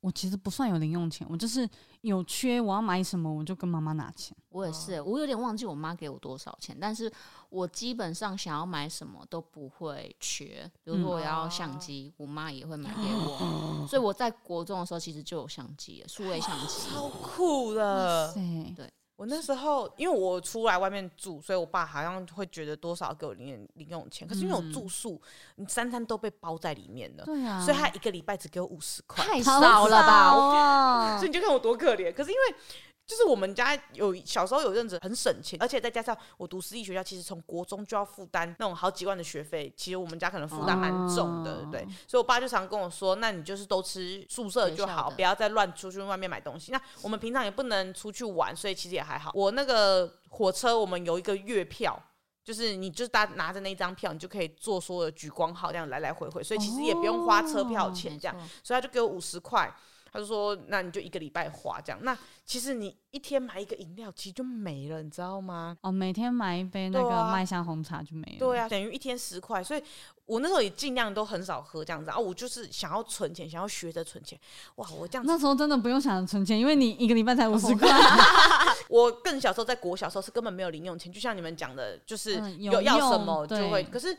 [0.00, 1.68] 我其实不算有零用钱，我就是
[2.02, 4.36] 有缺，我要买什么我就跟妈妈拿钱。
[4.50, 7.10] 我也是，我有点忘记我妈给我多少钱，但是
[7.48, 10.70] 我基本上想要买什么都不会缺。
[10.84, 18.32] 比如说我要相机，嗯、我妈也会买给我，嗯、所以我在国中的时候其实就有相机，数位相机，超酷的。
[18.76, 18.92] 对。
[19.22, 24.26] 我那时候，因为我出来外面住，所以我爸好像会觉得多少给我零零用钱。
[24.26, 25.20] 可是因为我住宿，
[25.54, 31.18] 你三餐都被包在里面的，对啊，所以他一个礼拜只给我五十块，太少了吧？
[31.18, 32.12] 所以你就看我多可怜。
[32.12, 32.56] 可是因为。
[33.04, 41.80] 就是我们家有小时候有阵子很省钱，而且再加上我读私立学校，其实从国中就要负担那种好几万的学费，其实我们家可能负担蛮重的，对不对？
[42.06, 49.32] 所以我爸就常跟我说：“那你就是都吃宿舍就好，不要再乱出去外面买东西。”那我们平常也不能出去玩，所以其实也还好。
[49.34, 52.00] 我那个火车，我们有一个月票，
[52.44, 59.70] 就是你就是拿拿着那张票，你就可以坐所有的莒光号这样来来回回，所以其实也不用花车票钱这样，哦、所以他就给我五十块。
[60.12, 61.98] 他就说：“那你就一个礼拜花这样。
[62.02, 65.74] 那其实你一天买一个饮料，其实就没了，你知道吗？
[65.80, 68.38] 哦，每天买一杯那个麦香红茶就没了。
[68.38, 69.64] 对啊，等于一天十块。
[69.64, 69.82] 所以
[70.26, 72.18] 我那时候也尽量都很少喝这样子啊。
[72.18, 74.38] 我就是想要存钱，想要学着存钱。
[74.76, 77.88] 哇，我这样子那时候真的不用想着存钱，因为你一个礼拜才五十块。
[78.90, 83.82] 我更小时候在国小时候是根本没有零用钱，就像你们讲的，就是有要什么就会。
[83.84, 84.14] 可是。”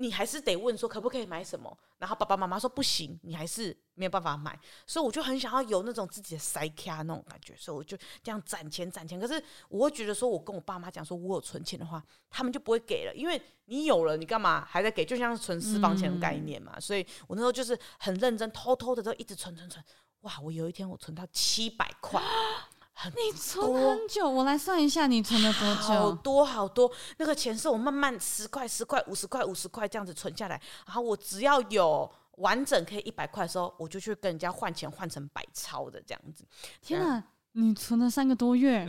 [0.00, 9.18] 你还是得问说可不可以买什么，然后爸爸妈妈说不行，你还是没有办法买，所以我就很想要有那种自己的塞卡那种感觉，所以我就这样攒钱攒钱。
[9.18, 15.04] 可是我会觉得说，我跟我爸妈讲说我有存钱的话，他们就不会给了，因为你有了，你干嘛还在给？
[15.04, 16.74] 就像是存私房钱的概念嘛。
[16.76, 19.84] 嗯、所以我那时候就是很认真，偷偷的都一直存存存。
[20.20, 22.22] 哇，我有一天我存到七百块。
[23.14, 25.80] 你存很久，我来算一下，你存了多久？
[25.82, 36.44] 好多好多，那个钱是我慢慢十块、十块、五十块、五十块这样子存下来，然后我只要有完整可以一百块的时候，我就去跟人家换钱，换成百钞的这样子。
[36.82, 37.22] 天哪！
[37.60, 38.86] 你存了三个多月，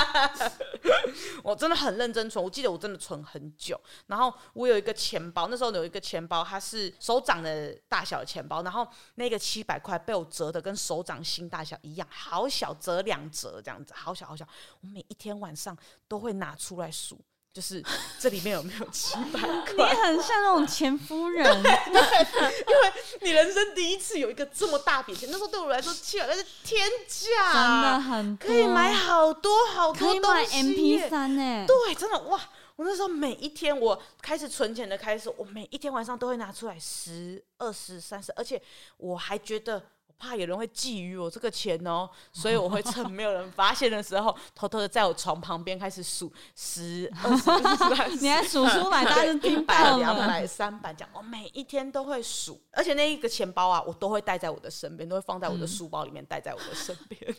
[1.42, 2.44] 我真的很认真存。
[2.44, 3.80] 我记得我真的存很久。
[4.06, 8.62] 然后我有一个钱包，那时候有一个钱包，它是手掌的大小的钱包。
[8.62, 14.46] 然后那个七百块被我折的跟手掌心大小一样，好小，折两折这样子，好小好小。
[14.82, 15.74] 我每一天晚上
[16.06, 17.18] 都会拿出来数。
[17.52, 17.82] 就是
[18.18, 19.74] 这里面有没有七百块？
[19.76, 22.92] 你很像那种前夫人， 对，因为
[23.22, 31.66] 你人生第一次有一个这么大笔钱，那时候对我来说七百块是天价，真的很，可以买好多好多东西，可以买 M P 三呢。
[31.66, 32.40] 对，真的哇！
[32.76, 38.62] 我那时候每一天我开始存钱的开始，我每一天晚上都会拿出来十、二十、三十，而且
[38.96, 39.82] 我还觉得。
[40.20, 49.98] 怕有人会觊觎我这个钱哦，所以我会趁没有人发现的时候，偷偷的在我床旁边开始数十、二十、三十， 你还数出来，大家就听到了。
[49.98, 57.34] 两百、三百这样，我每一天都会数，而且那一个钱包啊，我都会带在我的身边，都会放在我的书包里面，带在我的身边。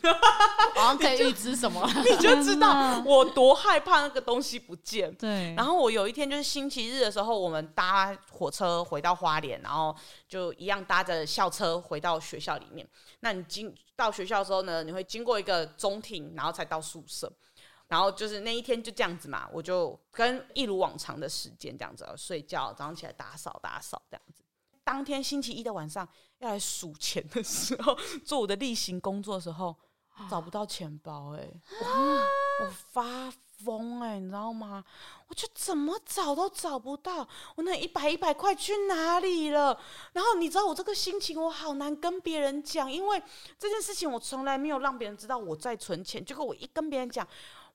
[0.74, 5.14] 好像可以预知什么， 你就知道我多害怕那个东西不见。
[5.14, 5.54] 对。
[5.54, 9.94] 然后我有一天就是星期日的时候，我们搭火车回到花莲，然后
[10.32, 12.88] 就一样搭着校车回到学校里面。
[13.20, 17.30] 那你经到学校的时候呢，你会经过一个中庭，然后才到宿舍。
[17.86, 24.42] 然后就是那一天就这样子嘛，我就跟一如往常的时间这样子睡觉，早上起来打扫打扫这样子。
[24.82, 26.08] 当天星期一的晚上
[26.38, 29.76] 要来数钱的时候，做我的例行工作的时候，
[30.30, 31.46] 找不到钱包哎、
[32.64, 33.30] 我发。
[33.64, 34.84] 疯哎、你知道吗？
[35.28, 39.78] 我就怎么找都找不到，我那一百一百块去哪里了？
[40.12, 43.22] 然后你知道我这个心情，我好难跟别人讲，因为
[43.58, 46.24] 这件事情我从来没有让别人知道我在存钱。
[46.24, 47.26] 结果我一跟别人讲。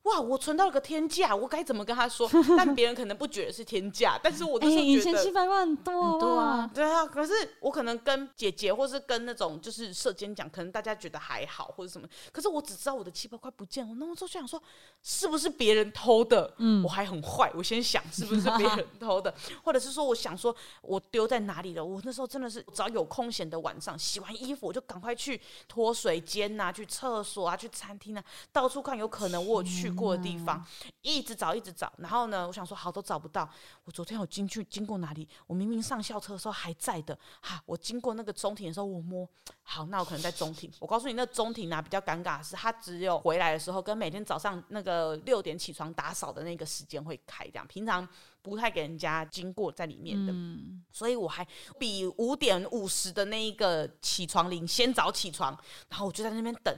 [0.04, 0.18] 哇！
[0.20, 2.28] 我存到了个天价，我该怎么跟他说？
[2.56, 7.04] 但别人可能不觉得是天价，但是我就是觉得、欸、以前七百万很多，很多啊，对啊。
[7.04, 12.08] 可是我可能跟姐姐，或是跟那种就是社监讲，可能大家觉得还好或者什么。
[12.32, 14.62] 可是我只知道我的七百块不见了，那我就想说，
[15.02, 16.54] 是不是别人偷的？
[16.58, 21.84] 嗯，我还很坏，我先想是不是别人偷的， 或者是说我想说我丢在哪里了？
[21.84, 25.38] 我那时候真的是只要有空闲的晚上，洗完衣服我就赶快去
[25.68, 29.98] 脱水间呐、啊，去厕所啊，去餐厅啊，到处看，有可能我有去。
[29.98, 30.64] 过的地方，
[31.02, 33.50] 一直找，一直找，然后呢，我想说好都找不到。
[33.82, 35.28] 我昨天有进去经过哪里？
[35.48, 37.60] 我明明上校车的时候还在的，哈！
[37.66, 39.28] 我经过那个中庭的时候，我摸，
[39.64, 40.70] 好，那我可能在中庭。
[40.78, 48.08] 我告诉你，那中庭呢比较尴尬的是，他只有回来的时候跟每天早上那个六点起床打扫的那个时间会开，这样平常
[48.40, 50.32] 不太给人家经过在里面的。
[50.32, 51.44] 嗯，所以我还
[51.76, 55.58] 比五点五十的那一个起床铃先早起床，
[55.88, 56.72] 然后我就在那边等。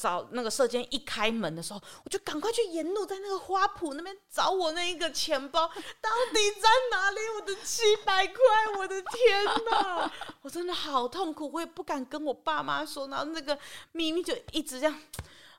[0.00, 5.66] 找那个射箭一开门的时候，我就赶快去沿路在那个花圃那边找我那一个钱包，
[6.00, 7.18] 到底在哪里？
[7.34, 8.34] 我的七百块，
[8.78, 10.10] 我的天哪！
[10.40, 13.58] 我真的好痛苦，我也不敢跟我爸妈说，然后那个
[13.90, 15.00] 咪咪就一直这样，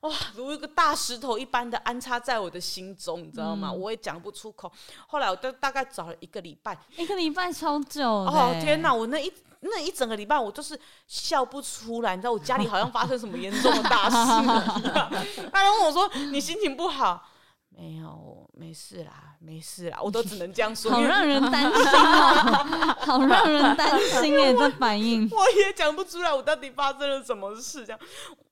[0.01, 3.69] 哇，如一个大石头一般的安插在我的心中，你知道吗？
[3.71, 4.71] 嗯、我也讲不出口。
[5.07, 8.07] 后来我就大概找了一个礼拜，一个礼拜超久。
[8.09, 9.31] 哦天哪，我那一。
[9.61, 14.15] 那一整个礼拜我就是笑不出来，你知道我家里好像发生什么严重的大事
[14.47, 15.11] 了。
[15.51, 17.27] 他问我说：“你心情不好？”
[17.75, 20.89] 没有，没事啦，没事啦，我都只能这样说。
[20.95, 27.83] 好让人担心哦，好让人担心哎，这反应 我也讲不出来，我到底发生了什么事？
[27.85, 27.99] 这样，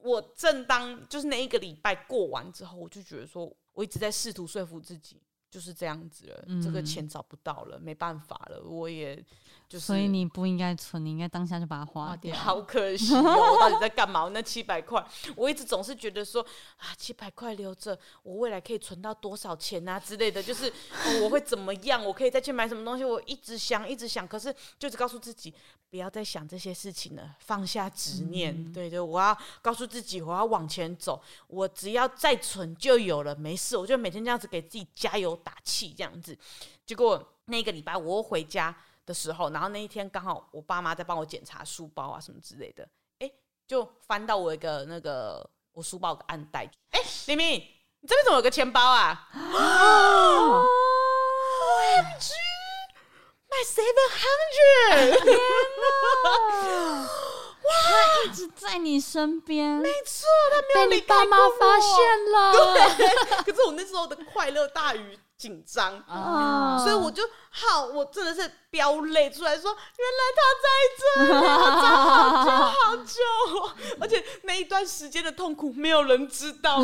[0.08, 9.24] 我正当就是那一个礼拜过完之后，我就觉得说，我一直在试图说服自己，就是这样子了，嗯、这个钱找不到了，没办法了，我也。
[9.70, 12.34] 就是所以你不应该存，你应该当下就把它花掉。
[12.34, 13.22] 好可惜哦！
[13.22, 14.30] 我到底在干嘛？
[14.34, 15.06] 那七百块，
[15.36, 16.42] 我一直总是觉得说
[16.78, 22.02] 啊，七百块留着，我未来可以存到多少钱啊之类的，就是、哦、我会怎么样？
[22.06, 23.04] 我可以再去买什么东西？
[23.04, 25.54] 我一直想，一直想，可是就是告诉自己
[25.90, 28.56] 不要再想这些事情了，放下执念。
[28.56, 33.76] 嗯、对对，我要告诉自己，我要往前走，我只要再存就有了，没事。
[33.76, 36.38] 我就每天这样子给自己加油打气，这样子。
[36.86, 38.74] 结果那个礼拜我回家。
[39.08, 42.88] 的时候，然后那一天刚好我爸妈在帮我检查书包啊什么之类的，
[43.20, 43.32] 哎，
[43.66, 47.54] 就翻到我一个那个我书包的暗袋，哎，明明，
[48.02, 50.68] 你这边怎么有个钱包啊？OMG
[53.50, 55.24] my seven hundred！
[55.24, 55.40] 天
[56.24, 56.28] 哪！
[57.64, 57.94] 哇，他
[58.26, 61.90] 一直在你身边，没错，他没有被你爸妈发现
[62.32, 62.52] 了。
[62.52, 63.08] 对，
[63.46, 67.24] 可是我那时候的快乐大于紧张啊，所以我就
[67.58, 68.52] 好，我真的是。
[68.70, 70.68] 飙泪出来说：“原来他在
[71.00, 72.12] 这里，我找好
[72.44, 73.16] 久好久，
[74.02, 76.84] 而且那一段时间的痛苦没有人知道。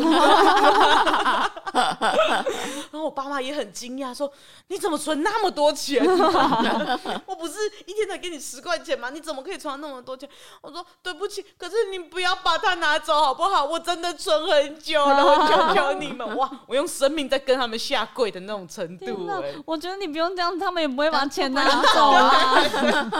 [1.70, 4.32] 然后我爸妈也很惊讶，说
[4.68, 6.02] ：“你怎么存那么多钱？
[7.26, 9.10] 我不是一天才给你十块钱吗？
[9.10, 10.26] 你怎么可以存那么多钱？”
[10.62, 13.62] 我说：“对不起，可是你不要把它拿走好不好？
[13.62, 16.34] 我真的存很久了，我求求你们！
[16.38, 19.28] 哇，我用生命在跟他们下跪的那种程度。
[19.28, 21.64] 欸”我觉得你不用这样，他们也不会把钱拿。
[21.94, 23.10] 走啊，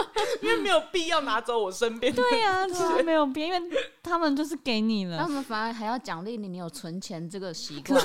[0.41, 2.13] 因为没有必要拿走我身边。
[2.13, 3.71] 对呀，其实没有必要，因为
[4.03, 8.01] 他们就是给你了，他们反而还要奖励你，你有存钱这个习惯。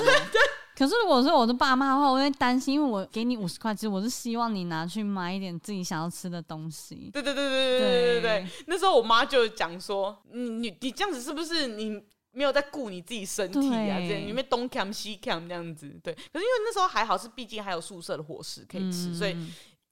[0.76, 7.10] 可是如果是我的爸妈的话，我会担心，因为我给你五十块，其实我是希望你拿去买一点自己想要吃的东西。
[7.12, 8.46] 对对对对对对对对。
[8.66, 13.58] 那时候我妈就讲说：“你你你这样子是不是你没有在顾你自己身体
[13.90, 13.98] 啊？
[13.98, 16.12] 这样你没东扛西扛这样子。”对。
[16.12, 19.36] 可是因为那时候还好，是毕竟还有宿舍的伙食可以吃，所以。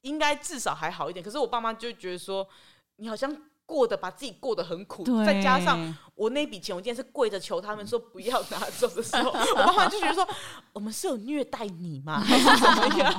[0.03, 2.49] 应该至少还好一点，可是我爸妈就觉得说，
[2.99, 3.37] 你好像
[3.67, 10.27] 过得把自己过得很苦，再加上我那笔钱，我今天是跪着求他们说不要拿走的时候， 我爸妈就觉得说，
[10.73, 12.21] 我们是有虐待你吗？
[12.21, 13.13] 还是怎么样？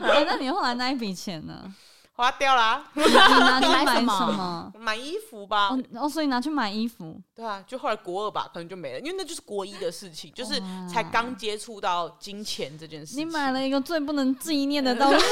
[0.00, 1.72] 欸、 那你后来那一笔钱呢？
[2.14, 4.72] 花掉了、啊，你拿去买什么？
[4.78, 5.70] 买衣服吧。
[5.94, 7.20] 哦，所以拿去买衣服。
[7.34, 13.20] 对啊，就后来国二吧，可能就没了，因为那就是国一的事情，就是才刚接触到金钱这件事情。
[13.20, 15.24] 你买了一个最不能纪念的东西。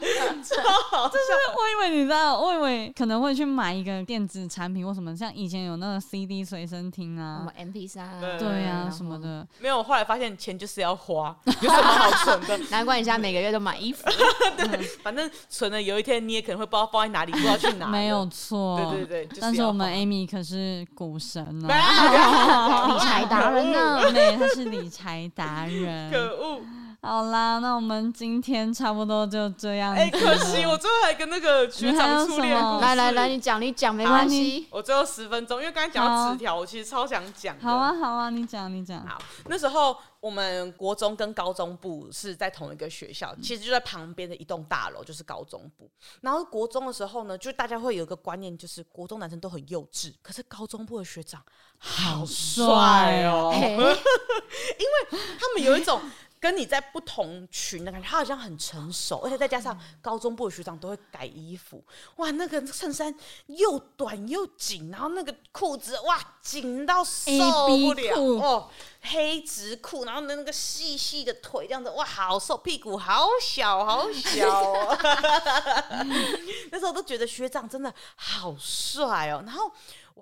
[0.00, 9.46] 超好笑，就是我以为你知道，我以为可能会去买一个电子产品或什么，像以前有那个 CD 随身听啊，什么 MP 三啊，对呀、啊、什么的。
[9.60, 12.58] 没有，后来发现钱就是要花， 有什么好存的？
[12.70, 14.02] 难怪你现在每个月都买衣服。
[14.56, 17.86] 对，反正存了，有一天你也可能会不知道放在哪里，不知道去哪。
[17.86, 19.26] 没有错，对对对。
[19.26, 26.10] 就是、但是我们 Amy 可是股神呢、啊，理财达人呢，对，他是理财达人。
[26.10, 26.60] 可恶。
[27.04, 29.92] 好啦，那我们今天差不多就这样。
[29.92, 32.58] 哎、欸，可惜我最后还跟那个学长初恋。
[32.80, 34.66] 来来来，你讲你讲没关系。
[34.70, 37.60] 我最后十分钟，因为刚才讲到纸条，我其实超想讲。
[37.60, 39.06] 好啊好啊，你讲你讲。
[39.06, 45.90] 好，那时候我们国中跟高中部是在同一个学校，其实就在旁边的一栋大楼，就是高中部。
[46.22, 51.42] 然后国中的时候呢，就大家会有一个观念，就是国中男生都很幼稚，可是高中部的学长
[51.76, 56.00] 好帅哦， 因为他们有一种。
[56.44, 61.82] 跟你在不同群的感觉，他好像很成熟，而且再加上高中部的学长都会改衣服，
[62.16, 63.14] 哇，那个衬衫
[63.46, 67.32] 又短又紧，然后那个裤子哇紧到受
[67.66, 68.14] 不了。
[68.42, 68.70] 哦，
[69.00, 74.98] 黑直裤，然后那个细细的腿这样子，哇，好瘦，屁股好小好小哦，
[76.70, 79.72] 那时候都觉得学长真的好帅哦，然后。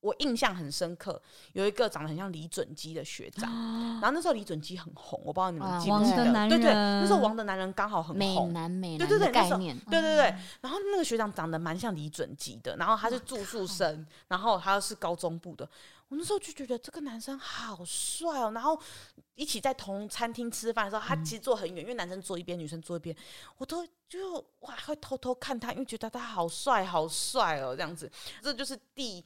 [0.00, 1.20] 我印象很深刻，
[1.52, 3.48] 有一个长得很像李准基的学长，
[4.00, 6.24] 然后那时候李准基很红，我不知道你们记不记得？
[6.48, 10.34] 对对，那时候王的男人刚好很红，美男美男对对对，概念，对对对。
[10.62, 15.68] 然后那个学长长得蛮像李准基的，然后他是住宿生，然后他是高中部的。
[16.08, 18.78] 我那时候就觉得这个男生好帅哦，然后
[19.34, 23.14] 一起在同餐厅吃饭的时候，他其实坐很远，因为男生坐一边，女生坐一边，
[23.58, 28.10] 我都就哇会偷偷看他，因为觉得他好帅好帅哦，这样子，
[28.42, 29.22] 这就是第。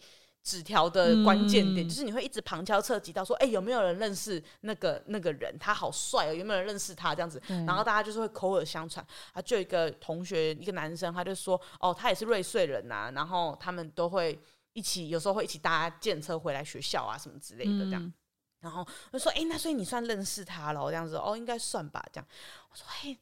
[0.47, 5.53] 纸条的关键点、嗯、就是你会一直旁敲侧击到说，哎、欸，有没有人认识那个那个人？
[5.59, 7.12] 他好帅哦，有没有人认识他？
[7.12, 9.42] 这样子，然后大家就是会口耳相传啊。
[9.42, 14.40] 就有一个同学，一个男生，他就说，哦，他也是瑞穗人呐、啊，然后他们都会
[14.72, 18.01] 一起，有时候会一起搭电车回来学校啊，什么之类的这样。
[18.01, 18.14] 嗯、
[18.61, 20.88] 然后就说，哎、欸，那所以你算认识他了？
[20.90, 22.01] 这样子，哦，应该算吧。
[22.12, 22.26] 这样，
[22.70, 23.18] 我说，嘿。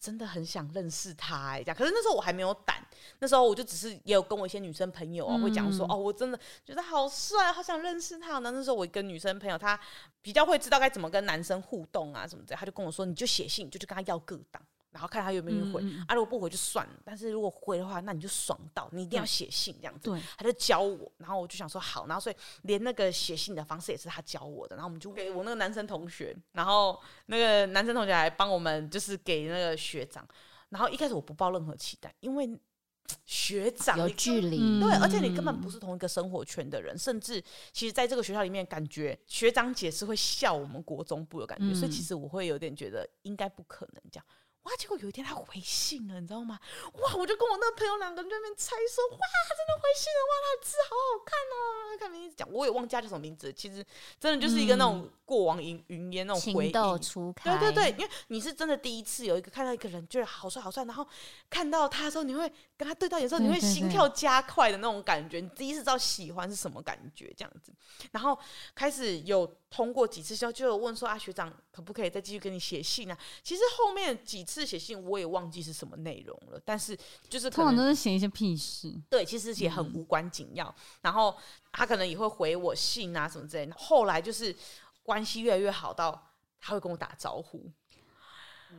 [0.00, 1.76] 真的很想认识他哎，这样。
[1.76, 2.76] 可是那时候我还没有胆，
[3.18, 8.38] 那时候我就只是也有跟我一些女生朋友啊，会讲说，哦，我真的觉得好帅，好想认识他。
[8.38, 9.78] 那那时候我一个女生朋友，她
[10.22, 14.62] 比较会知道该怎么跟男生互动啊什么的，她就跟我说，你就写信，就去跟他要个档。
[14.98, 15.80] 然后看他有没有回。
[15.80, 20.10] 嗯嗯啊，如果不回就算了，但是如果回的话，那你就爽到，你一定要写信这样子。
[20.10, 24.74] 对，他就教我，然后我就想说好，然后所以连那个写信的方式也是他教我的。
[24.74, 30.26] 然后我们就给我那个男生同学，然后那个男生同学还帮我们就是给那个学长。
[30.70, 32.58] 然后一开始我不抱任何期待，因为。
[33.24, 37.42] 学长有距离，对，而且你根本不是同一个生活圈的人，嗯、甚至
[37.72, 44.26] 其实在这个学校里面，感觉学长姐是会笑我们国中部的感觉，嗯、所以其实我会有点觉得应该不可能这样。
[44.68, 44.76] 哇！
[44.76, 46.58] 结果有一天他回信了，你知道吗？
[46.92, 47.14] 哇！
[47.16, 50.20] 我就跟我那个朋友两个人在那边猜说，哇，他真的回信了！
[50.28, 51.98] 哇，他的字好好看哦！
[51.98, 53.52] 看名字讲，我也忘记他叫什么名字。
[53.52, 53.84] 其实
[54.20, 57.58] 真的就是一个那种过往云云烟那种回忆初开。
[57.58, 61.06] 对对对，因为你是真的第一次有一个看到一个人，觉得好帅好帅，然后
[61.48, 65.40] 看到他的时候，你会跟他对到眼的时候，你会心跳加快的那种感觉。
[65.40, 67.72] 你第一次知道喜欢是什么感觉，这样子。
[68.12, 68.38] 然后
[68.76, 73.18] 开始有通过几次之后，就有问说啊，学长可不可以再继续跟你写信啊？
[73.42, 74.68] 其实后面几次。
[74.68, 76.94] 写信我也忘记是什么内容了，但是
[77.26, 80.66] 就是通常都是写一些屁事，对，其实也很无关紧要。
[80.66, 81.34] 嗯、然后
[81.72, 83.74] 他可能也会回我信啊什么之类的。
[83.78, 84.54] 后来就是
[85.02, 87.64] 关系越来越好，到他会跟我打招呼。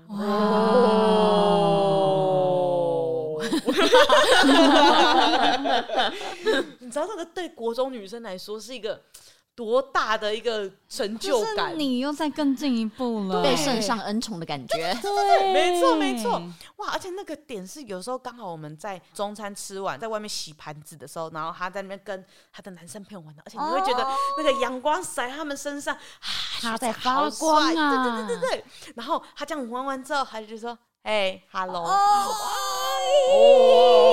[0.08, 0.20] 哦，
[6.80, 9.02] 你知道那个对国中女生来说是一个。
[9.60, 11.78] 多大的一个成就感！
[11.78, 14.78] 你又再更进一步了，被圣上恩宠的感觉。
[14.78, 16.42] 对，对，对，没错，没错。
[16.78, 24.08] 哇，而且那个点是，有时候刚好我们在中餐吃完，在外面洗盘子的时候，然后他在那边跟他的男生朋友玩，而且你会觉得
[24.38, 25.98] 那个阳光洒在他们身上，
[26.62, 28.26] 他在发光啊！
[28.26, 28.64] 对对对对对。
[28.96, 31.84] 然后他这样玩完之后，他就说：“哎，hello。”
[33.32, 34.09] 哦，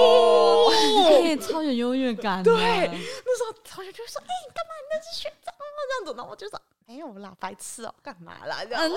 [0.71, 2.43] 哎，超有优越感。
[2.43, 4.73] 对，那时候同学就会说：“哎，你干嘛？
[4.81, 8.89] 你那是学长吗？”这样子，然后我就说：“没有啦，白痴哦，干嘛啦？”这样，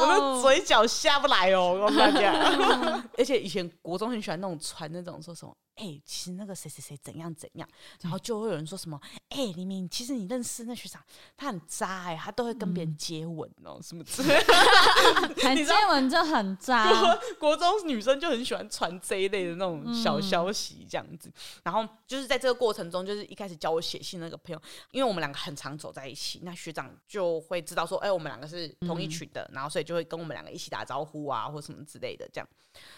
[0.00, 2.34] 我的嘴角下不来哦，我跟你讲。
[3.16, 5.56] 而且以前国中很喜欢那种传那种说什么。
[5.76, 7.68] 哎、欸，其实那个谁谁谁怎样怎样，
[8.00, 11.02] 然后就会有人说什么，哎、欸，黎明，其实你认识那学长，
[11.36, 16.88] 他很渣哎、欸，他都会跟别人接吻哦，嗯、什么之类的， 你接吻就很渣。
[16.88, 21.28] 国国中女生就很喜欢传这一类的那种小消息，这样子。
[21.28, 21.32] 嗯、
[21.64, 24.62] 然后就是在这个过程中，就是一开始教我写信那个朋友，
[24.92, 32.48] 因为我们两个很常走在一起，那学长就会知道说，哎、欸，我们两个是同一群的，嗯、然后所以就会跟我们两个一起打招呼啊，或什么之类的这样。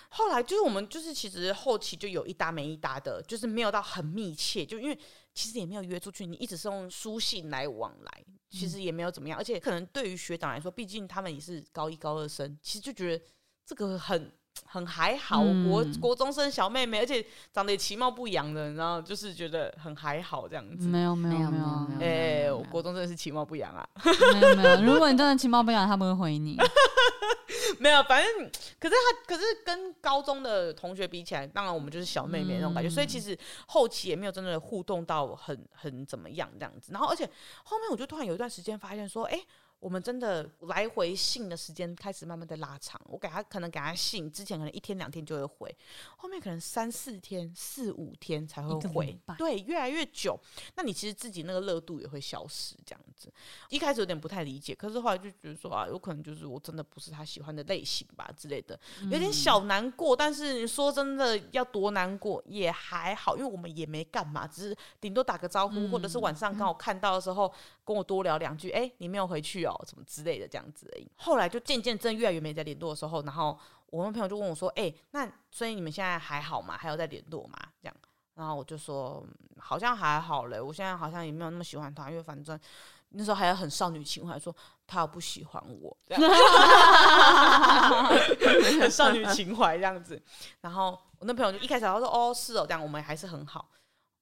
[0.09, 4.99] 后来就是我们就是其实后期就有一搭没一搭的，就是没有到很密切，就因为
[5.35, 13.25] 其实也没有约出去，你一直是用书信来往来，其实也没有怎么样，而且可能对于学长来说，毕竟他们也是高一高二生，其实就觉得
[13.65, 14.33] 这个很
[14.71, 20.87] 很还好，嗯、国国中生小妹妹，而且长得也其貌不扬的，然后就是觉得很还好这样子。
[20.87, 23.89] 没有没有没有，哎，我国中真的是其貌不扬啊。
[24.35, 26.59] 没有没有，如果你真的其貌不扬，他不会回你。
[27.81, 36.93] 没有，反正可是他，可是跟高中的同学比起来，当然我们就是小妹妹那种感觉，嗯、所以其实后期也没有真的互动到很很怎么样这样子。
[36.93, 37.29] 然后，而且
[37.65, 39.41] 后面我就突然有一段时间发现说，哎。
[39.81, 45.77] 我们真的来回信的时间开始慢慢的拉长，我给他可能给他信之前可能一天两天就会回，
[46.17, 50.39] 后面可能三四天、四五天才会回，对，越来越久。
[50.75, 53.33] 那你其实自己那个热度也会消失，这样子。
[53.69, 58.79] 一开始有点不太理解，可是后来就觉得说啊，有可能就是我真的不是他喜欢的类型吧之类的，
[59.11, 60.17] 有点小难过。
[60.17, 67.53] 但是你说真的要多难过也还好，因为我们也没干嘛，只是顶多打个招呼，或者是晚上刚好看到的时候
[67.89, 68.69] 跟我多聊两句。
[68.71, 69.75] 哎，你没有回去哦。
[69.89, 71.11] 什么之类的这样子而已。
[71.17, 76.77] 后来就渐渐真越来越没在联络的时候，然后我那朋友就问我说：“哎、那所以你们现在还好吗？
[76.79, 77.97] 还有在联络吗？”这样，
[78.35, 79.25] 然后我就说
[79.59, 82.61] ：“好像还好嘞，我现在好像也没有那么喜欢他，因为反正
[83.09, 84.55] 那时候还有很少女情怀，说
[84.87, 86.23] 他不喜欢我，这样
[88.79, 90.23] 很少女情怀这样子。”
[90.61, 93.71] 然后我那朋友就一开始他说：“哦，是哦，这样我们还是很好。”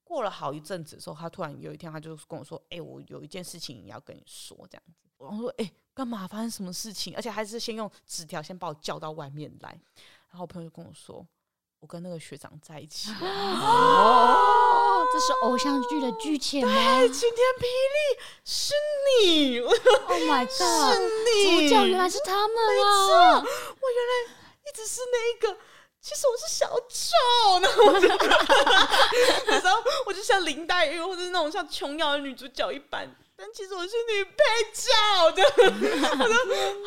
[0.07, 6.25] 过了好一阵子的时候，他突然有一天他就跟我说：“哎、欸，我有一件事情要跟你说，这样子。”然后说：“哎、欸，干嘛？
[6.25, 7.13] 发生什么事情？
[7.15, 9.69] 而且还是先用纸条先把我叫到外面来。”
[10.31, 11.27] 然后我朋友就跟我说
[11.81, 16.73] ：“我跟那个学长在一起。”哦，这是偶像剧的剧情吗？
[16.73, 17.97] 对，晴天霹雳
[18.45, 18.73] 是
[19.21, 19.59] 你！
[20.07, 20.51] Oh my god！
[20.51, 20.63] 是
[21.25, 21.67] 你！
[21.67, 23.39] 主角原来是他们啊！
[23.39, 24.31] 我原来
[24.69, 25.57] 一直是那一个。
[26.01, 28.07] 其实我是小丑，然后我就，
[29.61, 34.33] 然后我就像林黛玉或者是那种像琼瑶的女主角一般，但其实我是女配
[34.71, 35.43] 角的，
[36.17, 36.33] 我就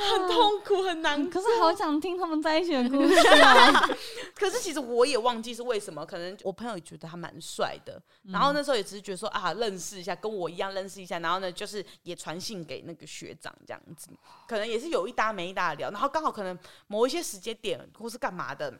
[0.09, 1.31] 很痛苦很难过。
[1.31, 3.87] 可是好想听他们在一起的故事啊！
[4.35, 8.01] 可是其实我也忘记是为什么，可能我朋友也觉得他蛮帅的，
[8.33, 14.09] 然后那时候也只是觉得说啊，认识一下，跟我一样认识一下，然后呢，就是也传信给那个学长这样子，
[14.49, 18.73] 可能也是有一搭没一搭的聊，然后刚好可能某一些时间点或是干嘛的。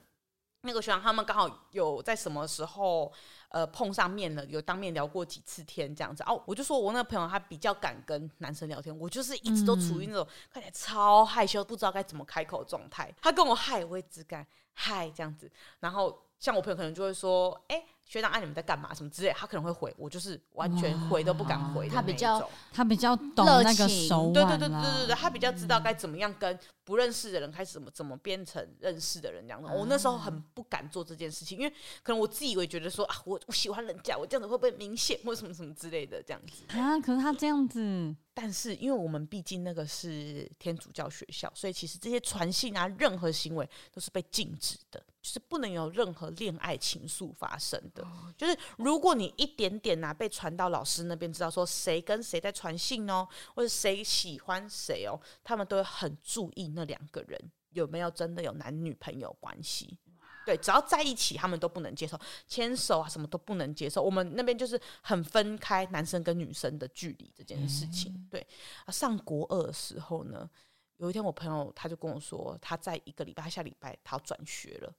[0.61, 3.11] 那个学长他们刚好有在什么时候
[3.49, 13.13] 呃碰上面了，有当面聊过几次天这样子哦，我就说我那个朋友他比较敢跟男生聊天，我就是一直都处于那种看起来超害羞，不知道该怎么开口状态。
[13.21, 17.83] 他跟我嗨，我也只敢嗨这样子，然后像我朋友可能就会说，哎。
[18.11, 18.93] 学长，啊，你们在干嘛？
[18.93, 21.87] 什么之类，他可能会回我，就是完全回都不敢回。
[21.87, 29.71] 他比较，他比较懂那个手腕，对对对对对对，他比较知道该怎么样跟不认识的人开始怎么怎么变成认识的人这样的。
[29.71, 36.99] 我那时候很不敢做这件事情，因为可能我自以为觉得说啊，我我喜欢人家，我这样子会不会明显或什么什么之类的这样子啊？
[36.99, 45.01] 可是他这样子，但是因为我们毕竟那个是天主教学校，所以其实这些传信啊，任何行为都是被禁止的。
[45.21, 48.03] 就是不能有任何恋爱情愫发生的，
[48.35, 59.97] 就是如果你一点点呐、啊、被传到老师那边，知道说谁跟谁在传信哦，或者谁喜欢谁哦，他们都会很注意那两个人有没有真的有男女朋友关系。
[60.43, 64.01] 对，只要在一起，他们都不能接受牵手啊，什么都不能接受。
[64.01, 68.27] 我们那边就是很分开男生跟女生的距离这件事情。
[68.27, 68.45] 对
[68.85, 70.49] 啊，上国二的时候呢，
[70.97, 74.91] 有一天我朋友他就跟我说，他在一个礼拜下礼拜他要转学了。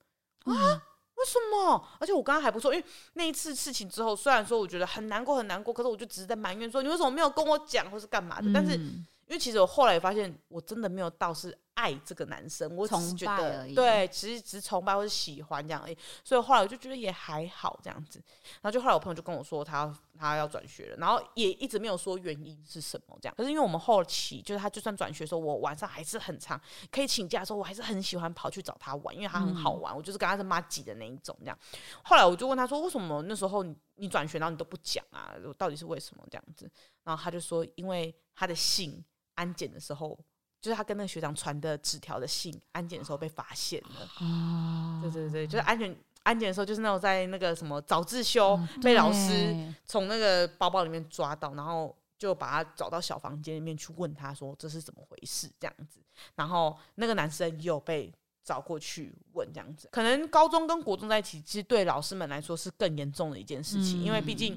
[0.45, 0.83] 啊？
[1.15, 1.89] 为什么？
[2.01, 8.51] 而且我刚刚还不错，因为那一次事情之后，虽然说我觉得很难过很难过，可是我就只是在埋怨说，你为什么没有跟我讲，或是干嘛的？
[8.53, 11.57] 但是因为其实我后来也发现，我真的没有到是。
[11.83, 15.99] 爱这个男生，我只是觉得对，其实只是崇拜或者喜欢这样而已。
[16.23, 18.23] 所以后来我就觉得也还好这样子。
[18.61, 23.35] 然后就后来我朋友就跟我说他，他他要转学了，然后也一直没有说原因是什么这样。
[23.37, 26.61] 可是因为我们后期就是他就算转学的时候，我晚上还是很长
[26.93, 31.59] 可以请假的时候，我还是很喜欢跑去找他玩，因为他很好玩，我就是跟他是妈挤的那一种这样。
[32.05, 35.35] 后来我就问他说，为什么那时候你你转学然后你都不讲啊？
[35.59, 36.71] 到底是为什么这样子？
[37.03, 39.05] 然后他就说，因为他的信
[39.35, 40.17] 安检的时候。
[40.63, 44.09] 就是他跟那个学长传的纸条的信，安检的时候被发现了。
[44.21, 55.99] 哦，对对对，就是安检安检的时候，就是那种在那个什么早自修被老师从那个包包里面抓到，然后就把他找到小房间里面去问他说，这是怎么回事这样子。
[56.37, 59.89] 然后那个男生又被找过去问这样子。
[59.91, 64.57] 可能高中跟国中在一起，其实对老师们来说是更严重的一件事情，因为毕竟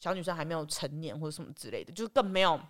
[0.00, 2.60] 小女生还没有成年或者什么之类的，就是更没有。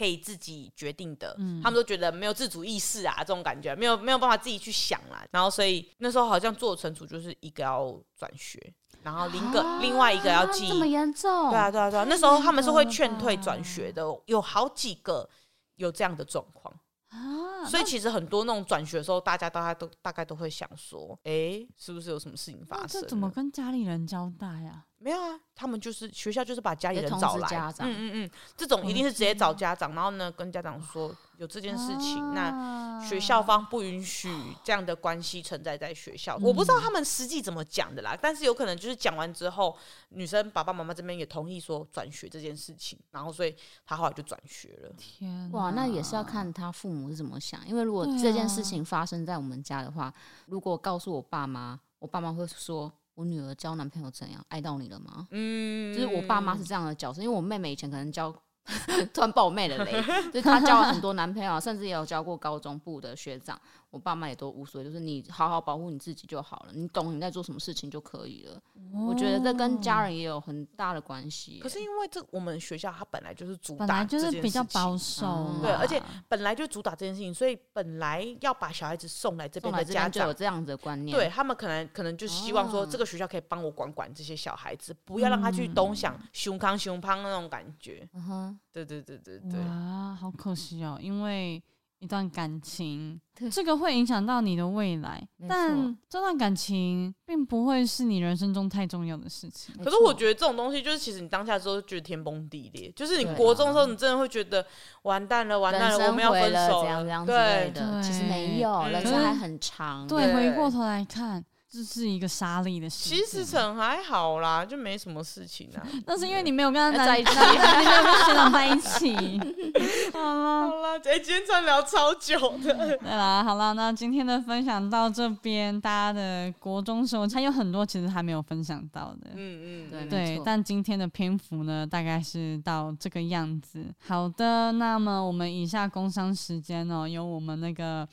[0.00, 5.22] 可以自己决定的，嗯、他们都觉得没有自主意识啊，这种感觉没有没有办法自己去想啦。
[5.30, 8.72] 然后所以那时候好像做存储就是一个要转学，
[9.02, 11.50] 然后另一个、啊、另外一个要记，这么严重？
[11.50, 15.28] 对啊对啊对啊，那时候他们是会劝退转学的，有好几个
[15.76, 16.74] 有这样的状况。
[17.10, 23.00] 啊，所以其实很多那种转学的时候，大家大概都大概都会想说，哎、欸，是不是有什么事情发生？
[23.02, 24.84] 这怎么跟家里人交代呀？
[24.98, 27.48] 没有啊，他们就是学校就是把家里人找来，
[27.80, 34.30] 嗯嗯嗯，这种一定是直接找家长，然后呢跟家长说有这件事情，啊、那学校方不允许
[34.62, 36.36] 这样的关系存在在学校。
[36.38, 39.74] 嗯、我不知道他们实际怎么讲的啦，但是有可能就是讲完之后，
[40.10, 44.92] 女生爸爸妈妈这边也同意说转学这件事情，然后所以他后来就转学了。
[44.98, 50.12] 天哇，那也是要看他父母是怎么想，因为如果这件事情发生在我们家的话，
[50.44, 52.92] 如果告诉我爸妈，我爸妈会说。
[53.14, 54.42] 我女儿交男朋友怎样？
[54.48, 55.26] 爱到你了吗？
[55.30, 58.34] 嗯，就是我爸妈是这样的角色，因为我妹妹以前可能交。
[59.12, 59.92] 突然爆我妹的雷，
[60.32, 63.60] 就是她交了很多男朋友，甚至也有交过高中部的学长。
[63.90, 68.54] 我爸妈也都无所谓，就是你好好保护你自己就好了，你懂你在做什么事情就可以了。
[68.92, 71.58] 哦、我觉得这跟家人也有很大的关系。
[71.60, 88.08] 可是因为这我们学校它本来就是主打，本来就是比较保守，嗯、对，而且本来就主打这件事情，所以本来要把小孩子送来这边的家长就有这样子的观念，对他们可能可能就希望说这个学校可以帮我管管这些小孩子，不要让他去东想胸康胸胖那种感觉。
[88.14, 89.60] 嗯哼，对对对对对。
[89.62, 91.60] 啊，好可惜哦，因为。
[92.00, 93.20] 一段感情，
[93.52, 99.74] 这个会影响到你的未来，但这段感情并不会是你人生中太重要的事情。
[99.82, 104.64] 可是我觉得这种东西，就是其实你当下之后觉得天崩地裂，就是你国中的时候，你真的会觉得
[105.02, 107.92] 完蛋了，完蛋了，我们要分手了，这样这样之类的。
[107.92, 110.06] 对，其实没有，人生还很长。
[110.06, 111.44] 对，回过头来看。
[111.72, 113.08] 这是一个沙粒的事。
[113.08, 115.86] 其实成还好啦，就没什么事情啊。
[116.04, 119.38] 那是因为你没有跟他在一起， 你没有跟学长在一起。
[120.12, 122.98] 好了，好了，哎，今天真聊超久的。
[122.98, 129.30] 对啦，好了，那今天的分享到这边，大家的国中生活还有很多其实还没有分享到的。
[129.36, 133.84] 嗯嗯，对对，但今天的篇幅呢，大概是到这个样子。
[134.08, 138.08] 好的，那么我们以下工商时间哦，由我们那个。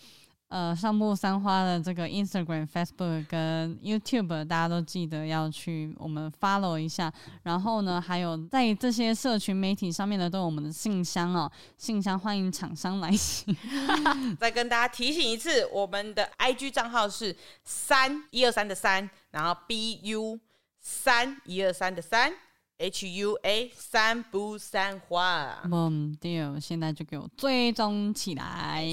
[0.50, 7.12] 呃，上木三花的这个 Instagram、Facebook 跟 YouTube，大家都记得要去我们 follow 一下。
[7.44, 13.54] 然后呢，还有在这些社群媒体上面呢，都有我们的信箱哦，信箱欢迎厂商来信。
[14.40, 17.36] 再跟大家提醒一次，我们的 IG 账号是
[17.66, 20.40] 三一二三的三，然后 BU
[20.80, 22.32] 三一二三的三。
[22.80, 28.86] H U A 三不三花，嗯，对，现在就给我追踪起来。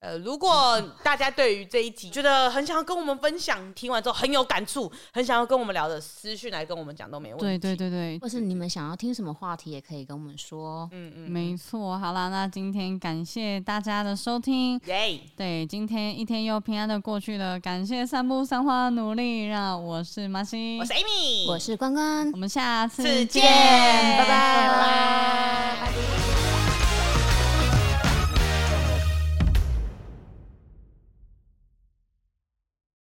[0.00, 7.44] 呃，如果大家对于这一集觉得很想要跟我们分享，听完之后很有感触，很想要跟我们聊的，私讯来跟我们讲都没问题。
[7.44, 10.88] 对对对对，或是你们想要听什么话题，也可以跟我们说。
[10.92, 11.98] 嗯嗯，没错。
[11.98, 14.80] 好啦，那今天感谢大家的收听。
[14.86, 19.46] 耶，对，今天一天又平安的过去了，感谢散步三花的努力。
[19.46, 23.02] 让我是马西，我是 Amy，我是关关，我们下次。
[23.02, 25.88] 再见，拜拜。